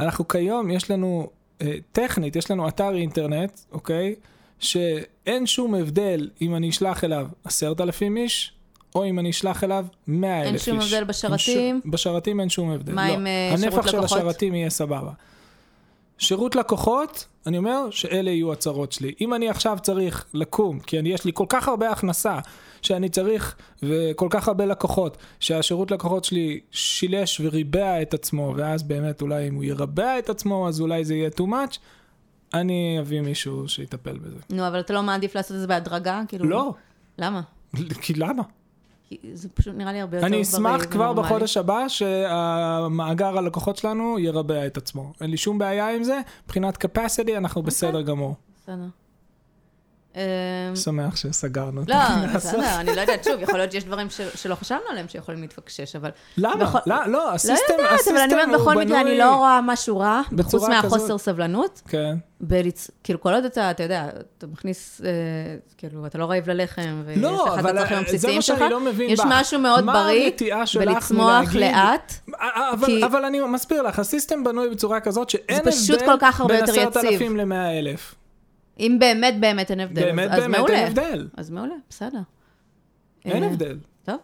[0.00, 1.30] אנחנו כיום, יש לנו,
[1.62, 4.14] אה, טכנית, יש לנו אתר אינטרנט, אוקיי?
[4.58, 8.52] שאין שום הבדל אם אני אשלח אליו עשרת אלפים איש,
[8.94, 10.64] או אם אני אשלח אליו 100 אלף אין איש.
[10.64, 11.80] שום הבדל בשרתים?
[11.84, 11.88] ש...
[11.90, 12.92] בשרתים אין שום הבדל.
[12.92, 13.14] מה לא.
[13.14, 14.18] עם, אה, שירות הנפח של לקוחות?
[14.18, 15.10] השרתים יהיה סבבה.
[16.20, 19.14] שירות לקוחות, אני אומר שאלה יהיו הצרות שלי.
[19.20, 22.38] אם אני עכשיו צריך לקום, כי אני, יש לי כל כך הרבה הכנסה,
[22.82, 29.22] שאני צריך, וכל כך הרבה לקוחות, שהשירות לקוחות שלי שילש וריבע את עצמו, ואז באמת
[29.22, 31.78] אולי אם הוא ירבע את עצמו, אז אולי זה יהיה too much,
[32.54, 34.38] אני אביא מישהו שיטפל בזה.
[34.50, 36.22] נו, אבל אתה לא מעדיף לעשות את זה בהדרגה?
[36.28, 36.48] כאילו...
[36.48, 36.74] לא,
[37.18, 37.40] למה?
[38.02, 38.42] כי למה?
[39.32, 41.22] זה פשוט נראה לי הרבה יותר אני אשמח כבר ונורמלי.
[41.22, 45.12] בחודש הבא שהמאגר הלקוחות שלנו ירבע את עצמו.
[45.20, 48.34] אין לי שום בעיה עם זה, מבחינת capacity אנחנו בסדר גמור.
[48.62, 48.86] בסדר.
[50.16, 50.20] אמ,
[50.76, 51.96] שמח שסגרנו את לא.
[52.34, 56.10] בסדר, אני לא יודעת, שוב, יכול להיות שיש דברים שלא חשבנו עליהם שיכולים להתפקשש, אבל...
[56.38, 56.54] למה?
[56.86, 59.60] לא, לא, לא הסיסטם, יודעת, אבל אני אומרת, הוא בכל מקרה, אני בנוי- לא רואה
[59.60, 61.18] משהו רע, חוץ מהחוסר.
[61.18, 61.82] סבלנות.
[61.88, 62.14] כן.
[63.04, 64.06] כאילו, כל עוד אתה, אתה יודע,
[64.38, 65.08] אתה מכניס, אה,
[65.78, 68.80] כאילו, אתה לא רעב ללחם, ויש לא, לך את אבל הצרכים זה הבסיסיים שלך, לא
[69.08, 69.20] יש.
[69.26, 70.30] משהו מאוד בריא
[70.78, 72.12] בלצמוח לאט.
[72.72, 75.62] אבל, כי- אבל אני מסביר לך, הסיסטם בנוי בצורה כזאת שאין
[76.58, 76.98] יותר בין יציב.
[76.98, 78.14] 10,000 ל-100,000.
[78.80, 80.78] אם באמת באמת אין הבדל, באמת אז, אז באמת מעולה.
[80.78, 81.28] אין הבדל.
[81.36, 82.20] אז מעולה, בסדר.
[83.24, 83.78] אין אה, הבדל.
[84.04, 84.16] טוב,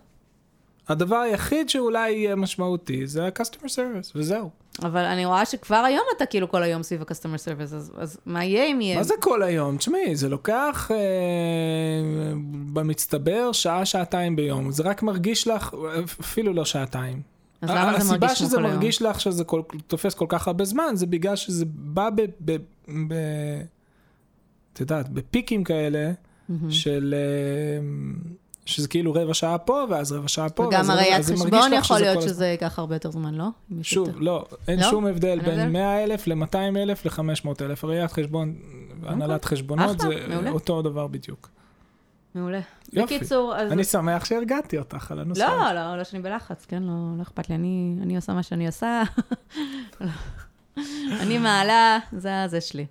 [0.88, 4.50] הדבר היחיד שאולי יהיה משמעותי זה ה-customer service, וזהו.
[4.82, 8.44] אבל אני רואה שכבר היום אתה כאילו כל היום סביב ה-customer service, אז, אז מה
[8.44, 8.96] יהיה אם יהיה?
[8.96, 9.76] מה זה כל היום?
[9.76, 10.96] תשמעי, זה לוקח אה,
[12.72, 14.72] במצטבר שעה, שעתיים ביום.
[14.72, 15.74] זה רק מרגיש לך,
[16.20, 17.22] אפילו לא שעתיים.
[17.62, 18.74] אז למה זה מרגיש כמו הסיבה שזה כל היום?
[18.74, 22.22] מרגיש לך שזה כל, תופס כל כך הרבה זמן, זה בגלל שזה בא ב...
[22.40, 22.56] ב,
[23.08, 23.14] ב
[24.76, 26.12] את יודעת, בפיקים כאלה,
[26.48, 26.70] מהמם.
[26.70, 27.14] של...
[27.16, 27.86] אה,
[28.66, 31.72] שזה כאילו רבע שעה פה, ואז רבע שעה פה, וגם ואז הרי יד זה חשבון
[31.72, 33.48] יכול להיות שזה ייקח הרבה יותר זמן, לא?
[33.82, 34.08] שוב.
[34.16, 34.90] לא, אין לא?
[34.90, 35.40] שום הבדל?
[35.40, 37.84] בין 100 אלף ל-200 אלף ל-500 אלף.
[37.84, 38.54] ראיית חשבון,
[39.02, 40.50] הנהלת חשבונות, אחלה, זה מעולה.
[40.50, 41.50] אותו דבר בדיוק.
[42.34, 42.60] מעולה.
[42.92, 43.18] יופי.
[43.18, 43.72] בקיצור, אז...
[43.72, 45.40] אני שמח שהרגעתי אותך על הנושא.
[45.40, 46.82] לא, לא, לא שאני בלחץ, כן?
[46.82, 47.54] לא, לא אכפת לי.
[47.54, 49.02] אני, אני עושה מה שאני עושה.
[51.22, 52.86] אני מעלה, זה הזה שלי.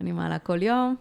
[0.00, 0.96] אני מעלה כל יום.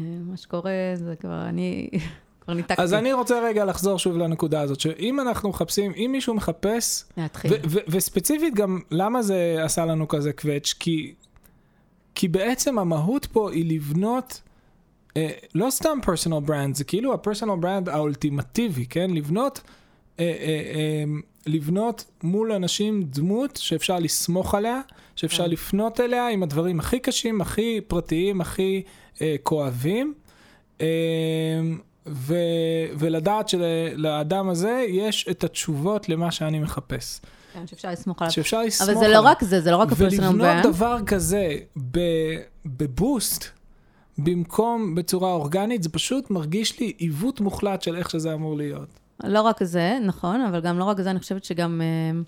[0.00, 1.88] אה, מה שקורה זה כבר, אני
[2.40, 2.82] כבר ניתקתי.
[2.82, 7.52] אז אני רוצה רגע לחזור שוב לנקודה הזאת, שאם אנחנו מחפשים, אם מישהו מחפש, להתחיל.
[7.88, 10.74] וספציפית גם, למה זה עשה לנו כזה קווץ'?
[10.78, 11.14] כי,
[12.14, 14.40] כי בעצם המהות פה היא לבנות,
[15.16, 19.10] אה, לא סתם personal brand, זה כאילו ה personal brand האולטימטיבי, כן?
[19.10, 19.60] לבנות,
[20.20, 21.04] אה, אה, אה,
[21.46, 24.80] לבנות מול אנשים דמות שאפשר לסמוך עליה,
[25.16, 25.50] שאפשר כן.
[25.50, 28.82] לפנות אליה עם הדברים הכי קשים, הכי פרטיים, הכי
[29.20, 30.14] אה, כואבים.
[30.80, 30.86] אה,
[32.06, 32.34] ו-
[32.98, 37.20] ולדעת שלאדם הזה יש את התשובות למה שאני מחפש.
[37.52, 38.32] כן, שאפשר לסמוך עליו.
[38.32, 39.08] שאפשר לסמוך אבל עליו.
[39.08, 40.66] זה לא רק זה, זה לא רק הפרסונל ולבנות ברנד.
[40.66, 41.56] דבר כזה
[41.90, 43.44] ב- בבוסט,
[44.18, 48.88] במקום בצורה אורגנית, זה פשוט מרגיש לי עיוות מוחלט של איך שזה אמור להיות.
[49.24, 52.20] לא רק זה, נכון, אבל גם לא רק זה, אני חושבת שגם אה,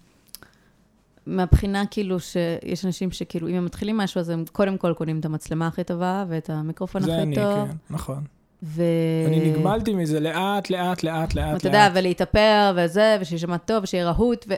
[1.29, 5.25] מהבחינה כאילו שיש אנשים שכאילו, אם הם מתחילים משהו, אז הם קודם כל קונים את
[5.25, 7.69] המצלמה הכי טובה ואת המיקרופון זה הכי אני, טוב.
[7.69, 8.25] כן, נכון.
[8.63, 8.83] ו...
[9.27, 11.89] אני נגמלתי מזה לאט, לאט, לאט, לאט, אתה יודע.
[11.95, 14.55] ולהתאפר וזה, ושישמע טוב, ושיהיה רהוט, ו...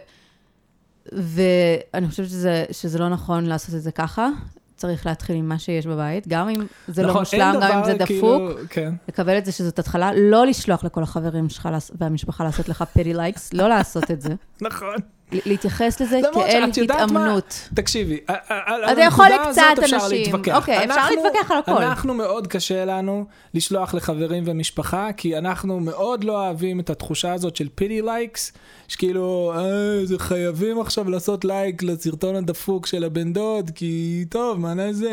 [1.12, 4.28] ואני חושבת שזה, שזה לא נכון לעשות את זה ככה.
[4.76, 7.84] צריך להתחיל עם מה שיש בבית, גם אם זה לא נכון, מושלם, אין גם אם
[7.84, 8.94] זה דפוק, כאילו- כן.
[9.08, 13.52] לקבל את זה שזאת התחלה, לא לשלוח לכל החברים שלך והמשפחה לעשות לך pity likes,
[13.52, 14.34] לא לעשות את זה.
[14.60, 14.96] נכון.
[15.32, 16.70] להתייחס לזה כאל?
[16.84, 17.68] התאמנות.
[17.74, 20.22] תקשיבי, על הנקודה הזאת אפשר אנשים.
[20.22, 20.56] להתווכח.
[20.56, 21.82] אוקיי, אפשר להתווכח על הכל.
[21.82, 27.56] אנחנו מאוד קשה לנו לשלוח לחברים ומשפחה, כי אנחנו מאוד לא אוהבים את התחושה הזאת
[27.56, 28.52] של pity likes,
[28.88, 34.74] שכאילו, אה, זה חייבים עכשיו לעשות לייק לסרטון הדפוק של הבן דוד, כי טוב, מה
[34.74, 35.08] נעשה?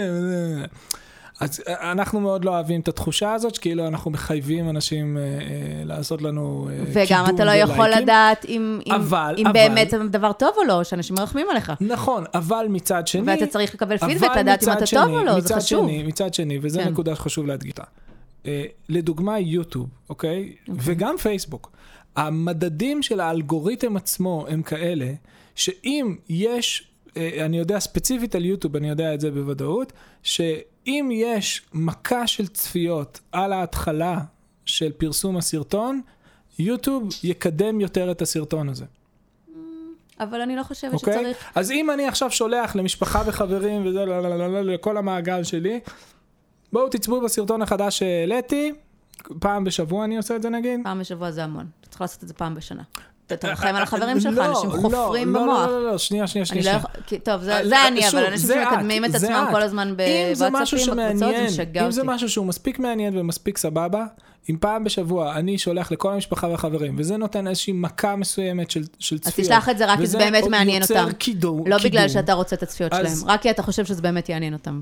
[1.39, 5.38] אז אה, אנחנו מאוד לא אוהבים את התחושה הזאת, שכאילו אנחנו מחייבים אנשים אה, אה,
[5.86, 8.04] לעשות לנו אה, וגם קידום אתה לא יכול ולייקים.
[8.04, 11.71] לדעת אם, אם, אבל- אם אבל- באמת זה דבר טוב או לא, שאנשים מרחמים עליך.
[11.82, 13.21] נכון, אבל מצד שני...
[13.26, 15.88] ואתה צריך לקבל פידבק, לדעת אם אתה שני, טוב או לא, זה חשוב.
[15.88, 16.89] שני, מצד שני, וזו כן.
[16.89, 17.84] נקודה שחשוב להדגיש אותה.
[18.45, 20.54] אה, לדוגמה יוטיוב, אוקיי?
[20.69, 21.71] וגם פייסבוק.
[22.15, 25.12] המדדים של האלגוריתם עצמו הם כאלה,
[25.56, 26.84] שאם יש,
[27.17, 29.93] אה, אני יודע ספציפית על יוטיוב, אני יודע את זה בוודאות,
[30.88, 34.19] שאם יש מכה של צפיות על ההתחלה
[34.65, 36.02] של פרסום הסרטון,
[36.60, 38.86] יוטיוב יקדם יותר את הסרטון הזה.
[40.19, 41.13] אבל אני לא חושבת אוקיי?
[41.13, 41.52] שצריך...
[41.56, 45.80] אז אם אני עכשיו שולח למשפחה וחברים וזה, לא, לא, לא, לא, לכל המעגל שלי,
[46.73, 48.73] בואו תצפו בסרטון החדש שהעליתי,
[49.39, 50.80] פעם בשבוע אני עושה את זה נגיד.
[50.84, 51.65] פעם בשבוע זה המון.
[51.82, 52.84] אתה צריך לעשות את זה פעם בשנה.
[53.28, 55.68] אתה תרחם על החברים שלך, לא, אנשים לא, חופרים לא, במוח.
[55.68, 56.80] לא, לא, לא, שנייה, שנייה, שנייה.
[57.24, 59.48] טוב, זה אה, אני, אבל אנשים שמקדמים את, עצמם.
[59.52, 62.13] כל הזמן בוואטסאפים, בקבוצות, זה משגע אם זה אותי.
[62.13, 64.06] משהו שהוא מספיק מעניין ומספיק סבבה,
[64.50, 69.16] אם פעם בשבוע אני שולח לכל המשפחה והחברים, וזה נותן איזושהי מכה מסוימת של, של
[69.16, 69.48] אז צפיות.
[69.48, 71.12] תשלח את זה רק כי זה וזה באמת מעניין יוצר אותם.
[71.13, 72.10] קידום, לא בגלל קידום.
[72.10, 74.82] שאתה רוצה את הצפיות אז- שלהם, רק כי אתה חושב שזה באמת יעניין אותם.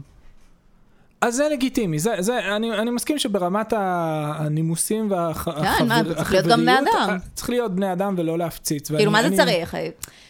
[1.21, 6.45] אז זה לגיטימי, זה, זה, אני, אני מסכים שברמת הנימוסים והחבריות, כן, מה, צריך להיות
[6.45, 7.17] גם בני אדם.
[7.33, 8.91] צריך להיות בני אדם ולא להפציץ.
[8.91, 9.75] כאילו, מה זה אני- צריך?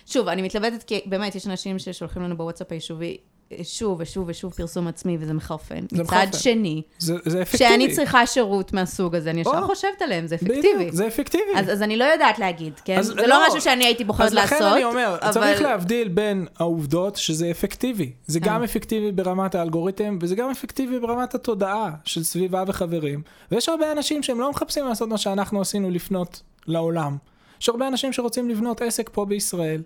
[0.05, 3.17] שוב, אני מתלבטת כי באמת יש אנשים ששולחים לנו בוואטסאפ היישובי
[3.63, 5.85] שוב ושוב ושוב פרסום עצמי, וזה מחרפן.
[5.91, 6.37] זה מצד מחרפן.
[6.37, 7.65] שני, זה, זה אפקטיבי.
[7.65, 10.91] כשאני צריכה שירות מהסוג הזה, אני ישר או, חושבת עליהם, זה בדיוק, אפקטיבי.
[10.91, 11.43] זה אפקטיבי.
[11.55, 12.97] אז, אז אני לא יודעת להגיד, כן?
[12.97, 13.27] אז זה לא.
[13.27, 15.31] לא משהו שאני הייתי בוחרת אז לעשות, לכן אני אומר, אבל...
[15.31, 18.11] צריך להבדיל בין העובדות, שזה אפקטיבי.
[18.27, 18.65] זה גם אה.
[18.65, 23.21] אפקטיבי ברמת האלגוריתם, וזה גם אפקטיבי ברמת התודעה של סביבה וחברים.
[23.51, 27.17] ויש הרבה אנשים שהם לא מחפשים לעשות מה שאנחנו עשינו לפנות לעולם.
[27.61, 29.81] יש הרבה אנשים שרוצים לבנות עסק פה בישראל.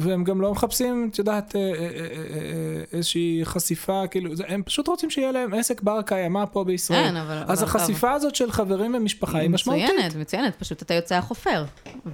[0.00, 1.88] והם גם לא מחפשים, את יודעת, אה, אה, אה,
[2.92, 7.04] איזושהי חשיפה, כאילו, הם פשוט רוצים שיהיה להם עסק בר קיימא פה בישראל.
[7.08, 7.42] כן, אבל...
[7.46, 9.84] אז אבל- החשיפה הזאת של חברים ומשפחה היא משמעותית.
[9.94, 11.64] מצוינת, מצוינת, פשוט אתה יוצא החופר.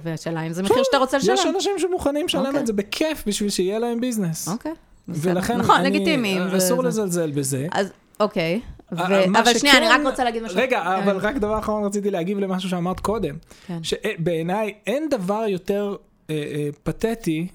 [0.03, 1.53] והשאלה אם זה מחיר שאתה רוצה יש לשלם.
[1.55, 2.59] אנשים שמוכנים לשלם אוקיי.
[2.59, 4.47] את זה בכיף בשביל שיהיה להם ביזנס.
[4.47, 4.71] אוקיי.
[5.07, 6.37] ולכן נכון, אני- לגיטימי.
[6.57, 7.67] אסור זה- לזלזל בזה.
[7.71, 8.61] אז אוקיי.
[8.91, 10.57] ו- אה, מה אבל שנייה, אני רק רוצה להגיד משהו.
[10.57, 10.87] רגע, כן.
[10.87, 13.35] אבל רק דבר אחרון רציתי להגיב למשהו שאמרת קודם.
[13.67, 13.77] כן.
[13.83, 15.95] שבעיניי אין דבר יותר
[16.29, 17.47] אה, אה, פתטי,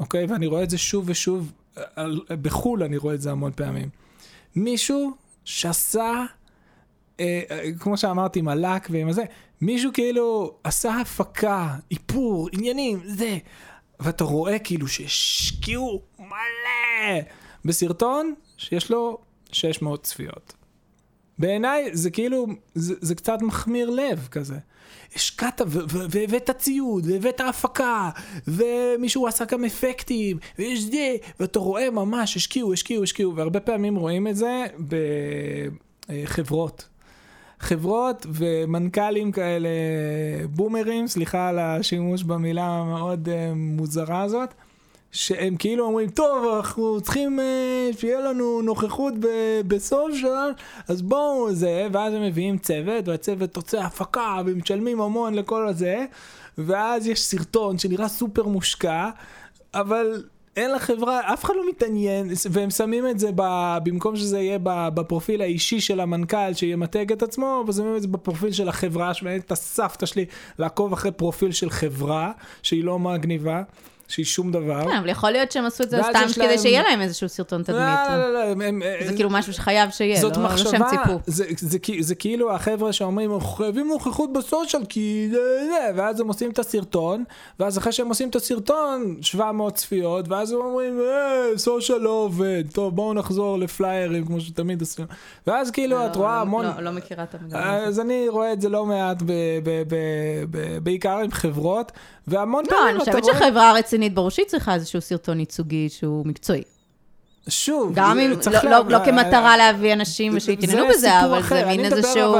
[0.00, 0.26] אוקיי?
[0.26, 1.52] ואני רואה את זה שוב ושוב,
[1.96, 3.88] על- בחו"ל אני רואה את זה המון פעמים.
[4.56, 5.10] מישהו
[5.44, 6.24] שעשה,
[7.20, 9.22] אה, אה, כמו שאמרתי, עם הלק ועם הזה,
[9.60, 13.38] מישהו כאילו עשה הפקה, איפור, עניינים, זה.
[14.00, 17.20] ואתה רואה כאילו שהשקיעו מלא
[17.64, 19.18] בסרטון שיש לו
[19.52, 20.52] 600 צפיות.
[21.42, 24.56] בעיניי זה כאילו, זה, זה קצת מחמיר לב כזה.
[25.14, 28.10] השקעת והבאת ציוד, והבאת הפקה,
[28.48, 34.28] ומישהו עשה גם אפקטים, ויש זה, ואתה רואה ממש, השקיעו, השקיעו, השקיעו, והרבה פעמים רואים
[34.28, 34.66] את זה
[36.08, 36.88] בחברות.
[37.60, 39.68] חברות ומנכ"לים כאלה,
[40.50, 44.54] בומרים, סליחה על השימוש במילה המאוד uh, מוזרה הזאת,
[45.12, 50.52] שהם כאילו אומרים, טוב, אנחנו צריכים uh, שיהיה לנו נוכחות ב- בסושיאל,
[50.88, 56.04] אז בואו זה, ואז הם מביאים צוות, והצוות עושה הפקה, ומשלמים המון לכל הזה,
[56.58, 59.10] ואז יש סרטון שנראה סופר מושקע,
[59.74, 60.22] אבל
[60.56, 63.42] אין לחברה, אף אחד לא מתעניין, והם שמים את זה ב,
[63.84, 64.58] במקום שזה יהיה
[64.94, 69.52] בפרופיל האישי של המנכ"ל שימתג את עצמו, ושמים את זה בפרופיל של החברה, שמעניין את
[69.52, 70.24] הסבתא שלי
[70.58, 73.62] לעקוב אחרי פרופיל של חברה, שהיא לא מגניבה,
[74.12, 74.84] שהיא שום דבר.
[74.90, 77.62] כן, אבל יכול להיות שהם עשו את זה סתם כדי להם- שיהיה להם איזשהו סרטון
[77.62, 77.82] תדמית.
[78.08, 81.18] לא, לא, לא, הם- זה כאילו משהו שחייב שיהיה, זאת לא לא שהם מחשבה, ציפו.
[81.26, 86.28] זה, זה, זה, זה כאילו החבר'ה שאומרים, חייבים נוכחות בסושיאל, כי זה, זה, ואז הם
[86.28, 87.24] עושים את הסרטון,
[87.60, 92.64] ואז אחרי שהם עושים את הסרטון, 700 צפיות, ואז הם אומרים, אה, סושיאל לא עובד,
[92.72, 95.06] טוב, בואו נחזור לפליירים, כמו שתמיד עושים.
[95.46, 96.64] ואז כאילו, את לא, רואה לא, המון...
[96.66, 97.88] לא, לא מכירה את המגמה הזאת.
[97.88, 99.26] אז אני רואה את זה לא מעט, ב,
[99.64, 99.94] ב, ב,
[100.50, 101.92] ב, בעיקר עם חברות,
[102.26, 105.88] והמון לא, פעמים אני אתה חושבת רואה, שחברה רצינית ברור שהיא צריכה איזשהו סרטון ייצוגי
[105.88, 106.62] שהוא מקצועי.
[107.48, 111.54] שוב, גם אם, לא- לה- לא לא כמטרה להביא אנשים ושיתעניינו בזה, אבל אחר.
[111.54, 112.34] זה מין איזשהו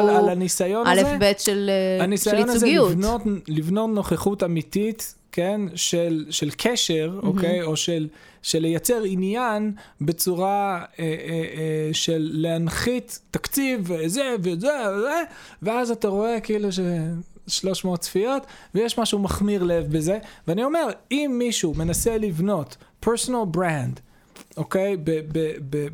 [0.84, 1.02] א'.
[1.20, 2.90] ב' של אה, של הניסיון הזה ייצוגיות.
[2.90, 7.26] לבנות, לבנות נוכחות אמיתית, כן, של, של קשר, mm-hmm.
[7.26, 8.08] אוקיי, או של,
[8.42, 11.04] של לייצר עניין בצורה אה, אה,
[11.56, 14.52] אה, של להנחית תקציב וזה וזה
[14.96, 15.22] וזה,
[15.62, 16.80] ואז אתה רואה כאילו ש...
[17.46, 24.00] 300 צפיות, ויש משהו מחמיר לב בזה, ואני אומר, אם מישהו מנסה לבנות personal brand,
[24.56, 24.96] אוקיי,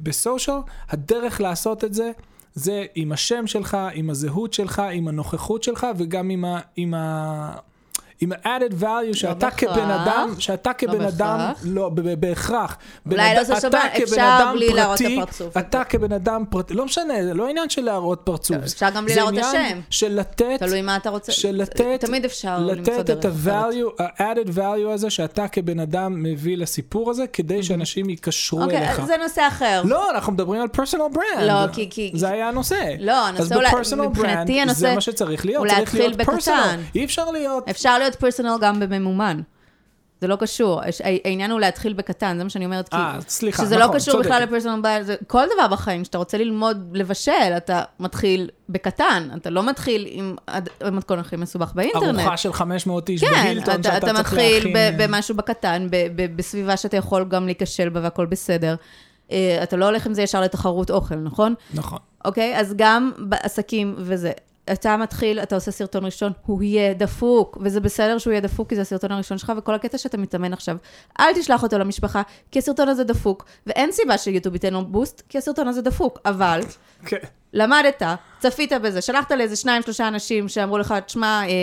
[0.02, 0.56] בסושיאל,
[0.88, 2.10] הדרך לעשות את זה,
[2.54, 6.60] זה עם השם שלך, עם הזהות שלך, עם הנוכחות שלך, וגם עם ה...
[6.76, 7.56] עם ה...
[8.20, 9.74] עם ה-added value שאתה בהכרח.
[9.74, 11.52] כבן אדם, שאתה כבן אדם.
[11.64, 12.76] לא, ב- ב- בהכרח.
[13.10, 15.56] אולי אדם- לא זה כבן אפשר אדם בלי להראות את הפרצוף.
[15.56, 18.56] אתה כבן אדם פרטי, לא משנה, זה לא עניין של להראות פרצוף.
[18.56, 19.80] לא, אפשר גם בלי זה להראות את עניין השם.
[19.90, 21.32] של לתת תלוי מה אתה רוצה.
[21.32, 23.54] של לתת, תמיד אפשר למצוא לתת דרך את אחרת.
[23.54, 29.00] ה-value, ה-added value הזה שאתה כבן אדם מביא לסיפור הזה, כדי שאנשים ייקשרו אוקיי, אליך.
[29.00, 29.82] אז זה נושא אחר.
[29.84, 31.40] לא, אנחנו מדברים על personal brand.
[31.42, 32.94] לא, כי- כי- זה היה הנושא.
[33.00, 33.68] לא, הנושא אולי-
[34.08, 35.66] מבחינתי הנושא זה מה שצריך להיות.
[35.68, 36.50] צריך להיות personal.
[36.94, 37.68] אי אפשר להיות...
[37.68, 39.40] אפשר להיות פרסונל גם בממומן.
[40.20, 40.80] זה לא קשור,
[41.24, 42.96] העניין הוא להתחיל בקטן, זה מה שאני אומרת, כי...
[42.96, 44.28] אה, סליחה, שזה נכון, לא קשור צודקת.
[44.28, 49.50] בכלל לפרסונל ביי, זה כל דבר בחיים, כשאתה רוצה ללמוד לבשל, אתה מתחיל בקטן, אתה
[49.50, 50.36] לא מתחיל עם
[50.80, 52.18] המתכון הכי מסובך באינטרנט.
[52.18, 54.72] ארוחה של 500 איש כן, בהילטון אתה, שאתה אתה צריך מתחיל להכין.
[54.72, 58.74] ב- במשהו בקטן, ב- ב- בסביבה שאתה יכול גם להיכשל בה והכל בסדר.
[59.32, 61.54] אה, אתה לא הולך עם זה ישר לתחרות אוכל, נכון?
[61.74, 61.98] נכון.
[62.24, 62.56] אוקיי?
[62.60, 64.32] אז גם בעסקים וזה.
[64.72, 68.74] אתה מתחיל, אתה עושה סרטון ראשון, הוא יהיה דפוק, וזה בסדר שהוא יהיה דפוק, כי
[68.74, 70.76] זה הסרטון הראשון שלך, וכל הקטע שאתה מתאמן עכשיו,
[71.20, 75.38] אל תשלח אותו למשפחה, כי הסרטון הזה דפוק, ואין סיבה שיוטיוב ייתן לו בוסט, כי
[75.38, 76.60] הסרטון הזה דפוק, אבל...
[77.06, 77.16] כן.
[77.52, 78.02] למדת,
[78.38, 81.54] צפית בזה, שלחת לאיזה שניים, שלושה אנשים שאמרו לך, תשמע, אה,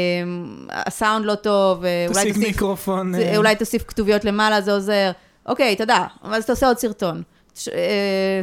[0.69, 3.13] הסאונד לא טוב, אה, אולי תשיג תוסיף, מיקרופון.
[3.13, 5.11] זה- אה, אולי תוסיף כתוביות למעלה, זה עוזר.
[5.45, 7.23] אוקיי, תודה, אז אתה עושה עוד סרטון.
[7.55, 8.41] ש- אה,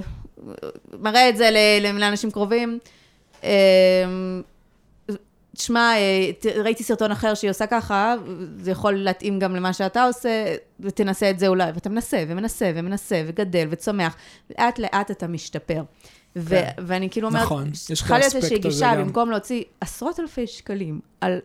[1.00, 2.78] מראה את זה ל- ל- לאנשים קרובים.
[5.57, 6.30] תשמע, אה,
[6.62, 8.14] ראיתי סרטון אחר שהיא עושה ככה,
[8.59, 11.70] זה יכול להתאים גם למה שאתה עושה, ותנסה את זה אולי.
[11.74, 14.16] ואתה מנסה, ומנסה, ומנסה, וגדל, וצומח.
[14.59, 15.82] לאט לאט אתה משתפר.
[16.36, 16.70] ו- כן.
[16.86, 18.94] ואני כאילו אומרת, נכון, יש את צריכה להיות איזושהי גישה.
[18.98, 21.38] במקום להוציא עשרות אלפי שקלים על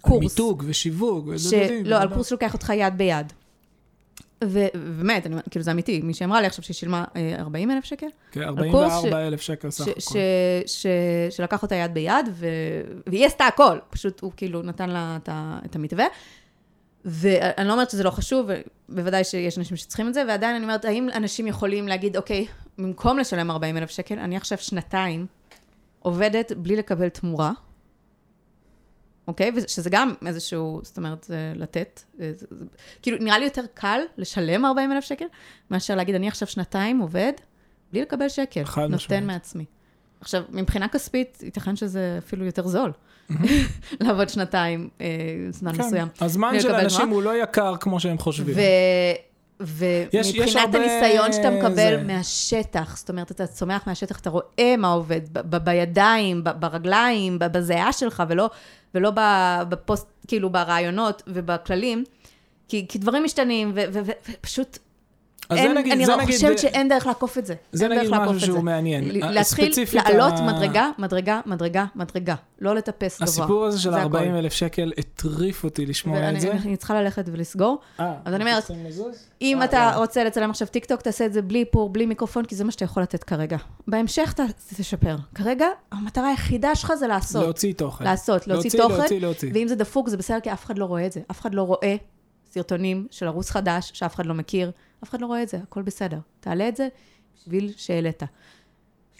[0.00, 0.22] קורס.
[0.22, 1.28] מיתוג ושיווק.
[1.36, 1.52] ש...
[1.84, 2.14] לא, על.
[2.14, 3.32] קורס שלוקח אותך יד ביד.
[4.44, 8.06] ובאמת, אני, כאילו זה אמיתי, מי שאמרה לי עכשיו שהיא שילמה אה, 40 אלף שקל,
[8.30, 10.18] כן, קורס 44 אלף שקל סך הכל.
[11.30, 12.46] שלקח אותה יד ביד, ו...
[13.06, 15.58] והיא עשתה הכל, פשוט הוא כאילו נתן לה את, ה...
[15.64, 16.04] את המתווה.
[17.04, 18.50] ואני לא אומרת שזה לא חשוב,
[18.88, 22.46] בוודאי שיש אנשים שצריכים את זה, ועדיין אני אומרת, האם אנשים יכולים להגיד, אוקיי,
[22.78, 25.26] במקום לשלם 40 אלף שקל, אני עכשיו שנתיים
[25.98, 27.52] עובדת בלי לקבל תמורה,
[29.28, 29.52] אוקיי?
[29.66, 32.02] שזה גם איזשהו, זאת אומרת, לתת.
[32.18, 32.64] זה, זה,
[33.02, 35.24] כאילו, נראה לי יותר קל לשלם 40 אלף שקל,
[35.70, 37.32] מאשר להגיד, אני עכשיו שנתיים עובד
[37.92, 38.64] בלי לקבל שקל.
[38.64, 39.24] חד נותן משמעית.
[39.24, 39.64] מעצמי.
[40.20, 42.92] עכשיו, מבחינה כספית, ייתכן שזה אפילו יותר זול.
[44.00, 45.06] לעבוד שנתיים, אה,
[45.50, 46.08] זמן כן, מסוים.
[46.20, 47.14] הזמן של אנשים תמורה.
[47.14, 48.54] הוא לא יקר כמו שהם חושבים.
[48.56, 48.60] ו...
[49.60, 52.02] ומבחינת הניסיון שאתה מקבל זה.
[52.06, 57.38] מהשטח, זאת אומרת, אתה צומח מהשטח, אתה רואה מה עובד, ב- ב- בידיים, ב- ברגליים,
[57.38, 58.50] בזיעה שלך, ולא,
[58.96, 59.12] ולא
[59.68, 62.04] בפוסט, כאילו, ברעיונות ובכללים,
[62.68, 64.78] כי, כי דברים משתנים, ופשוט,
[65.48, 67.54] אז אין, זה נגיד, אני זה לא נגיד, חושבת שאין דרך לעקוף את זה.
[67.72, 68.40] זה נגיד משהו.
[68.40, 69.04] שהוא מעניין.
[69.12, 72.34] להתחיל לעלות ה- מדרגה, מדרגה, מדרגה, מדרגה.
[72.60, 73.24] לא לטפס גבוה.
[73.28, 74.38] הסיפור הזה של זה 40 הכל.
[74.38, 76.52] אלף שקל הטריף אותי לשמוע ואני את זה.
[76.52, 77.78] אני צריכה ללכת ולסגור.
[78.00, 78.70] אה, אז אני אומרת?
[79.42, 80.00] אם אה, אתה וואו.
[80.00, 82.70] רוצה לצלם עכשיו טיק טוק, תעשה את זה בלי איפור, בלי מיקרופון, כי זה מה
[82.72, 83.56] שאתה יכול לתת כרגע.
[83.88, 84.42] בהמשך אתה
[84.76, 85.16] תשפר.
[85.34, 87.42] כרגע, המטרה היחידה שלך זה לעשות.
[87.42, 88.04] להוציא תוכן.
[88.04, 88.96] לעשות, להוציא להוציא, תוכן.
[89.00, 89.50] להוציא, להוציא.
[89.54, 91.20] ואם זה דפוק, זה בסדר, כי אף אחד לא רואה את זה.
[91.30, 91.96] אף אחד לא רואה
[92.50, 94.70] סרטונים של ערוץ חדש, שאף אחד לא מכיר.
[95.06, 96.18] אף אחד לא רואה את זה, הכל בסדר.
[96.40, 96.88] תעלה את זה
[97.40, 98.22] בשביל שהעלית.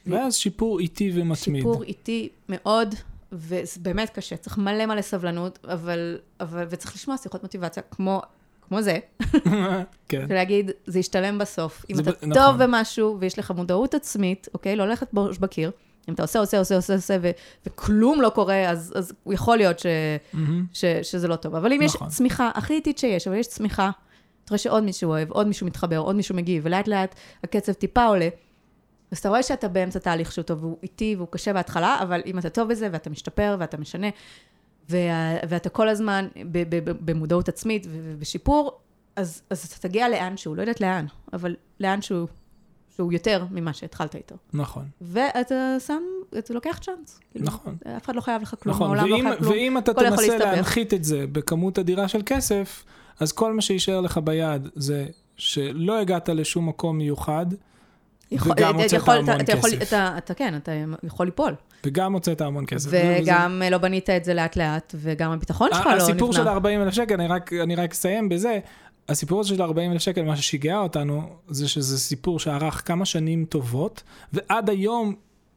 [0.06, 1.62] ואז שיפור איטי ומתמיד.
[1.62, 2.94] שיפור איטי מאוד,
[3.32, 4.36] וזה באמת קשה.
[4.36, 8.22] צריך מלא מלא סבלנות, אבל, אבל וצריך לשמוע שיחות מוטיבציה כמו,
[8.68, 8.98] כמו זה,
[10.08, 10.26] כן.
[10.28, 11.84] ולהגיד, זה ישתלם בסוף.
[11.90, 12.58] אם אתה ב- טוב נכון.
[12.58, 14.76] במשהו, ויש לך מודעות עצמית, אוקיי?
[14.76, 15.70] לא ללכת בראש בקיר.
[16.08, 17.30] אם אתה עושה, עושה, עושה, עושה, עושה, ו-
[17.66, 19.86] וכלום לא קורה, אז, אז יכול להיות ש,
[20.32, 20.66] מהמם.
[20.72, 21.54] ש, שזה לא טוב.
[21.54, 22.08] אבל אם נכון.
[22.08, 23.90] יש צמיחה, הכי איטית שיש, אבל יש צמיחה,
[24.46, 28.06] אתה רואה שעוד מישהו אוהב, עוד מישהו מתחבר, עוד מישהו מגיב, ולאט לאט הקצב טיפה
[28.06, 28.28] עולה.
[29.10, 32.38] אז אתה רואה שאתה באמצע תהליך שהוא טוב, והוא איטי והוא קשה בהתחלה, אבל אם
[32.38, 34.06] אתה טוב בזה, ואתה משתפר, ואתה משנה,
[34.88, 34.98] וה,
[35.48, 36.28] ואתה כל הזמן
[37.04, 38.78] במודעות עצמית ובשיפור,
[39.16, 42.28] אז, אז אתה תגיע לאן שהוא, לא יודעת לאן, אבל לאן שהוא,
[42.96, 44.34] שהוא יותר ממה שהתחלת איתו.
[44.52, 45.54] נכון, ואתה
[45.86, 46.02] שם,
[46.38, 47.20] אתה לוקח צ'אנס.
[47.34, 47.76] נכון.
[47.96, 48.86] אף אחד לא חייב לך כלום, נכון.
[48.86, 49.52] העולם לא ואם- חייב כלום.
[49.52, 50.38] ואם אתה תנסה.
[50.38, 52.84] להנחית את זה בכמות אדירה של כסף,
[53.20, 55.06] אז כל מה שיישאר לך ביד זה
[55.36, 57.46] שלא הגעת לשום מקום מיוחד,
[58.30, 59.82] יכול- וגם אתה הוצאת יכול- המון אתה- אתה יכול- כסף.
[59.88, 61.54] אתה, אתה כן, אתה יכול ליפול.
[61.86, 62.88] וגם הוצאת המון כסף.
[62.88, 66.02] וזה- וגם לא בנית את זה לאט לאט, וגם הביטחון שלך לא נבנה.
[66.04, 68.58] הסיפור של 40 אלף שקל, אני רק, אני רק אסיים בזה,
[69.08, 73.44] הסיפור הזה של 40 אלף שקל, מה ששיגע אותנו, זה שזה סיפור שארך כמה שנים
[73.44, 74.02] טובות,
[74.32, 75.14] ועד היום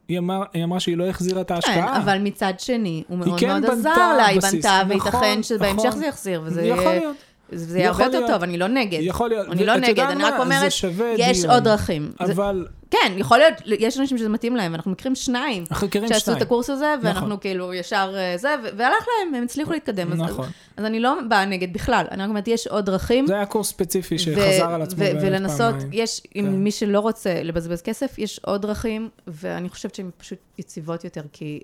[0.08, 2.02] היא אמרה, היא אמרה שהיא לא החזירה את כן, ההשקעה.
[2.04, 4.40] אבל מצד שני, הוא מאוד כן מאוד עזר לה, היא.
[4.42, 6.00] בנתה, נכון, וייתכן שבהמשך נכון.
[6.00, 7.16] זה יחזיר, וזה יכול להיות,
[7.52, 8.28] זה יהיה הרבה יותר.
[8.28, 9.00] טוב, אני לא נגד.
[9.02, 9.48] יכול להיות.
[9.48, 10.24] אני לא נגד, אני?
[10.24, 10.72] רק אומרת,
[11.18, 11.46] יש.
[11.46, 12.12] עוד דרכים.
[12.20, 16.20] אבל כן, יכול להיות, יש אנשים שזה מתאים להם, אנחנו מכירים שניים אנחנו מכירים שעשו
[16.20, 16.38] שתיים.
[16.38, 17.40] את הקורס הזה, ואנחנו נכון.
[17.40, 20.14] כאילו ישר אה, זה, והלך להם, הם הצליחו להתקדם.
[20.14, 20.48] נכון.
[20.78, 23.28] אז אני לא באה נגד בכלל, אני רק אומרת, יש עוד דרכים.
[23.28, 25.90] זה היה קורס ספציפי שחזר על עצמו ו- באלף ולנסות, פעמיים.
[25.94, 26.40] יש, כן.
[26.40, 31.22] אם מי שלא רוצה לבזבז כסף, יש עוד דרכים, ואני חושבת שהן פשוט יציבות יותר,
[31.34, 31.60] כי...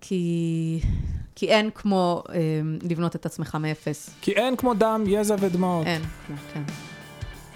[0.00, 0.80] כי,
[1.34, 4.10] כי אין כמו אמ, לבנות את עצמך מאפס.
[4.20, 5.86] כי אין כמו דם, יזע ודמעות.
[5.86, 6.62] אין כמו, כן.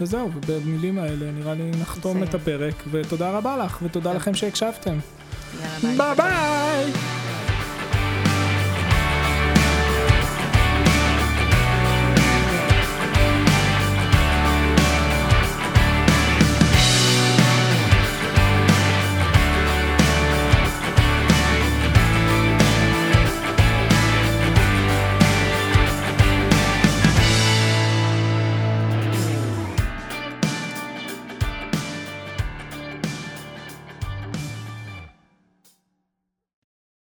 [0.01, 2.23] וזהו, ובמילים האלה נראה לי נחתום.
[2.23, 4.17] את הפרק, ותודה רבה לך, ותודה כן.
[4.17, 4.99] לכם שהקשבתם.
[5.61, 6.15] יאללה, ביי.
[6.17, 7.50] ביי ביי!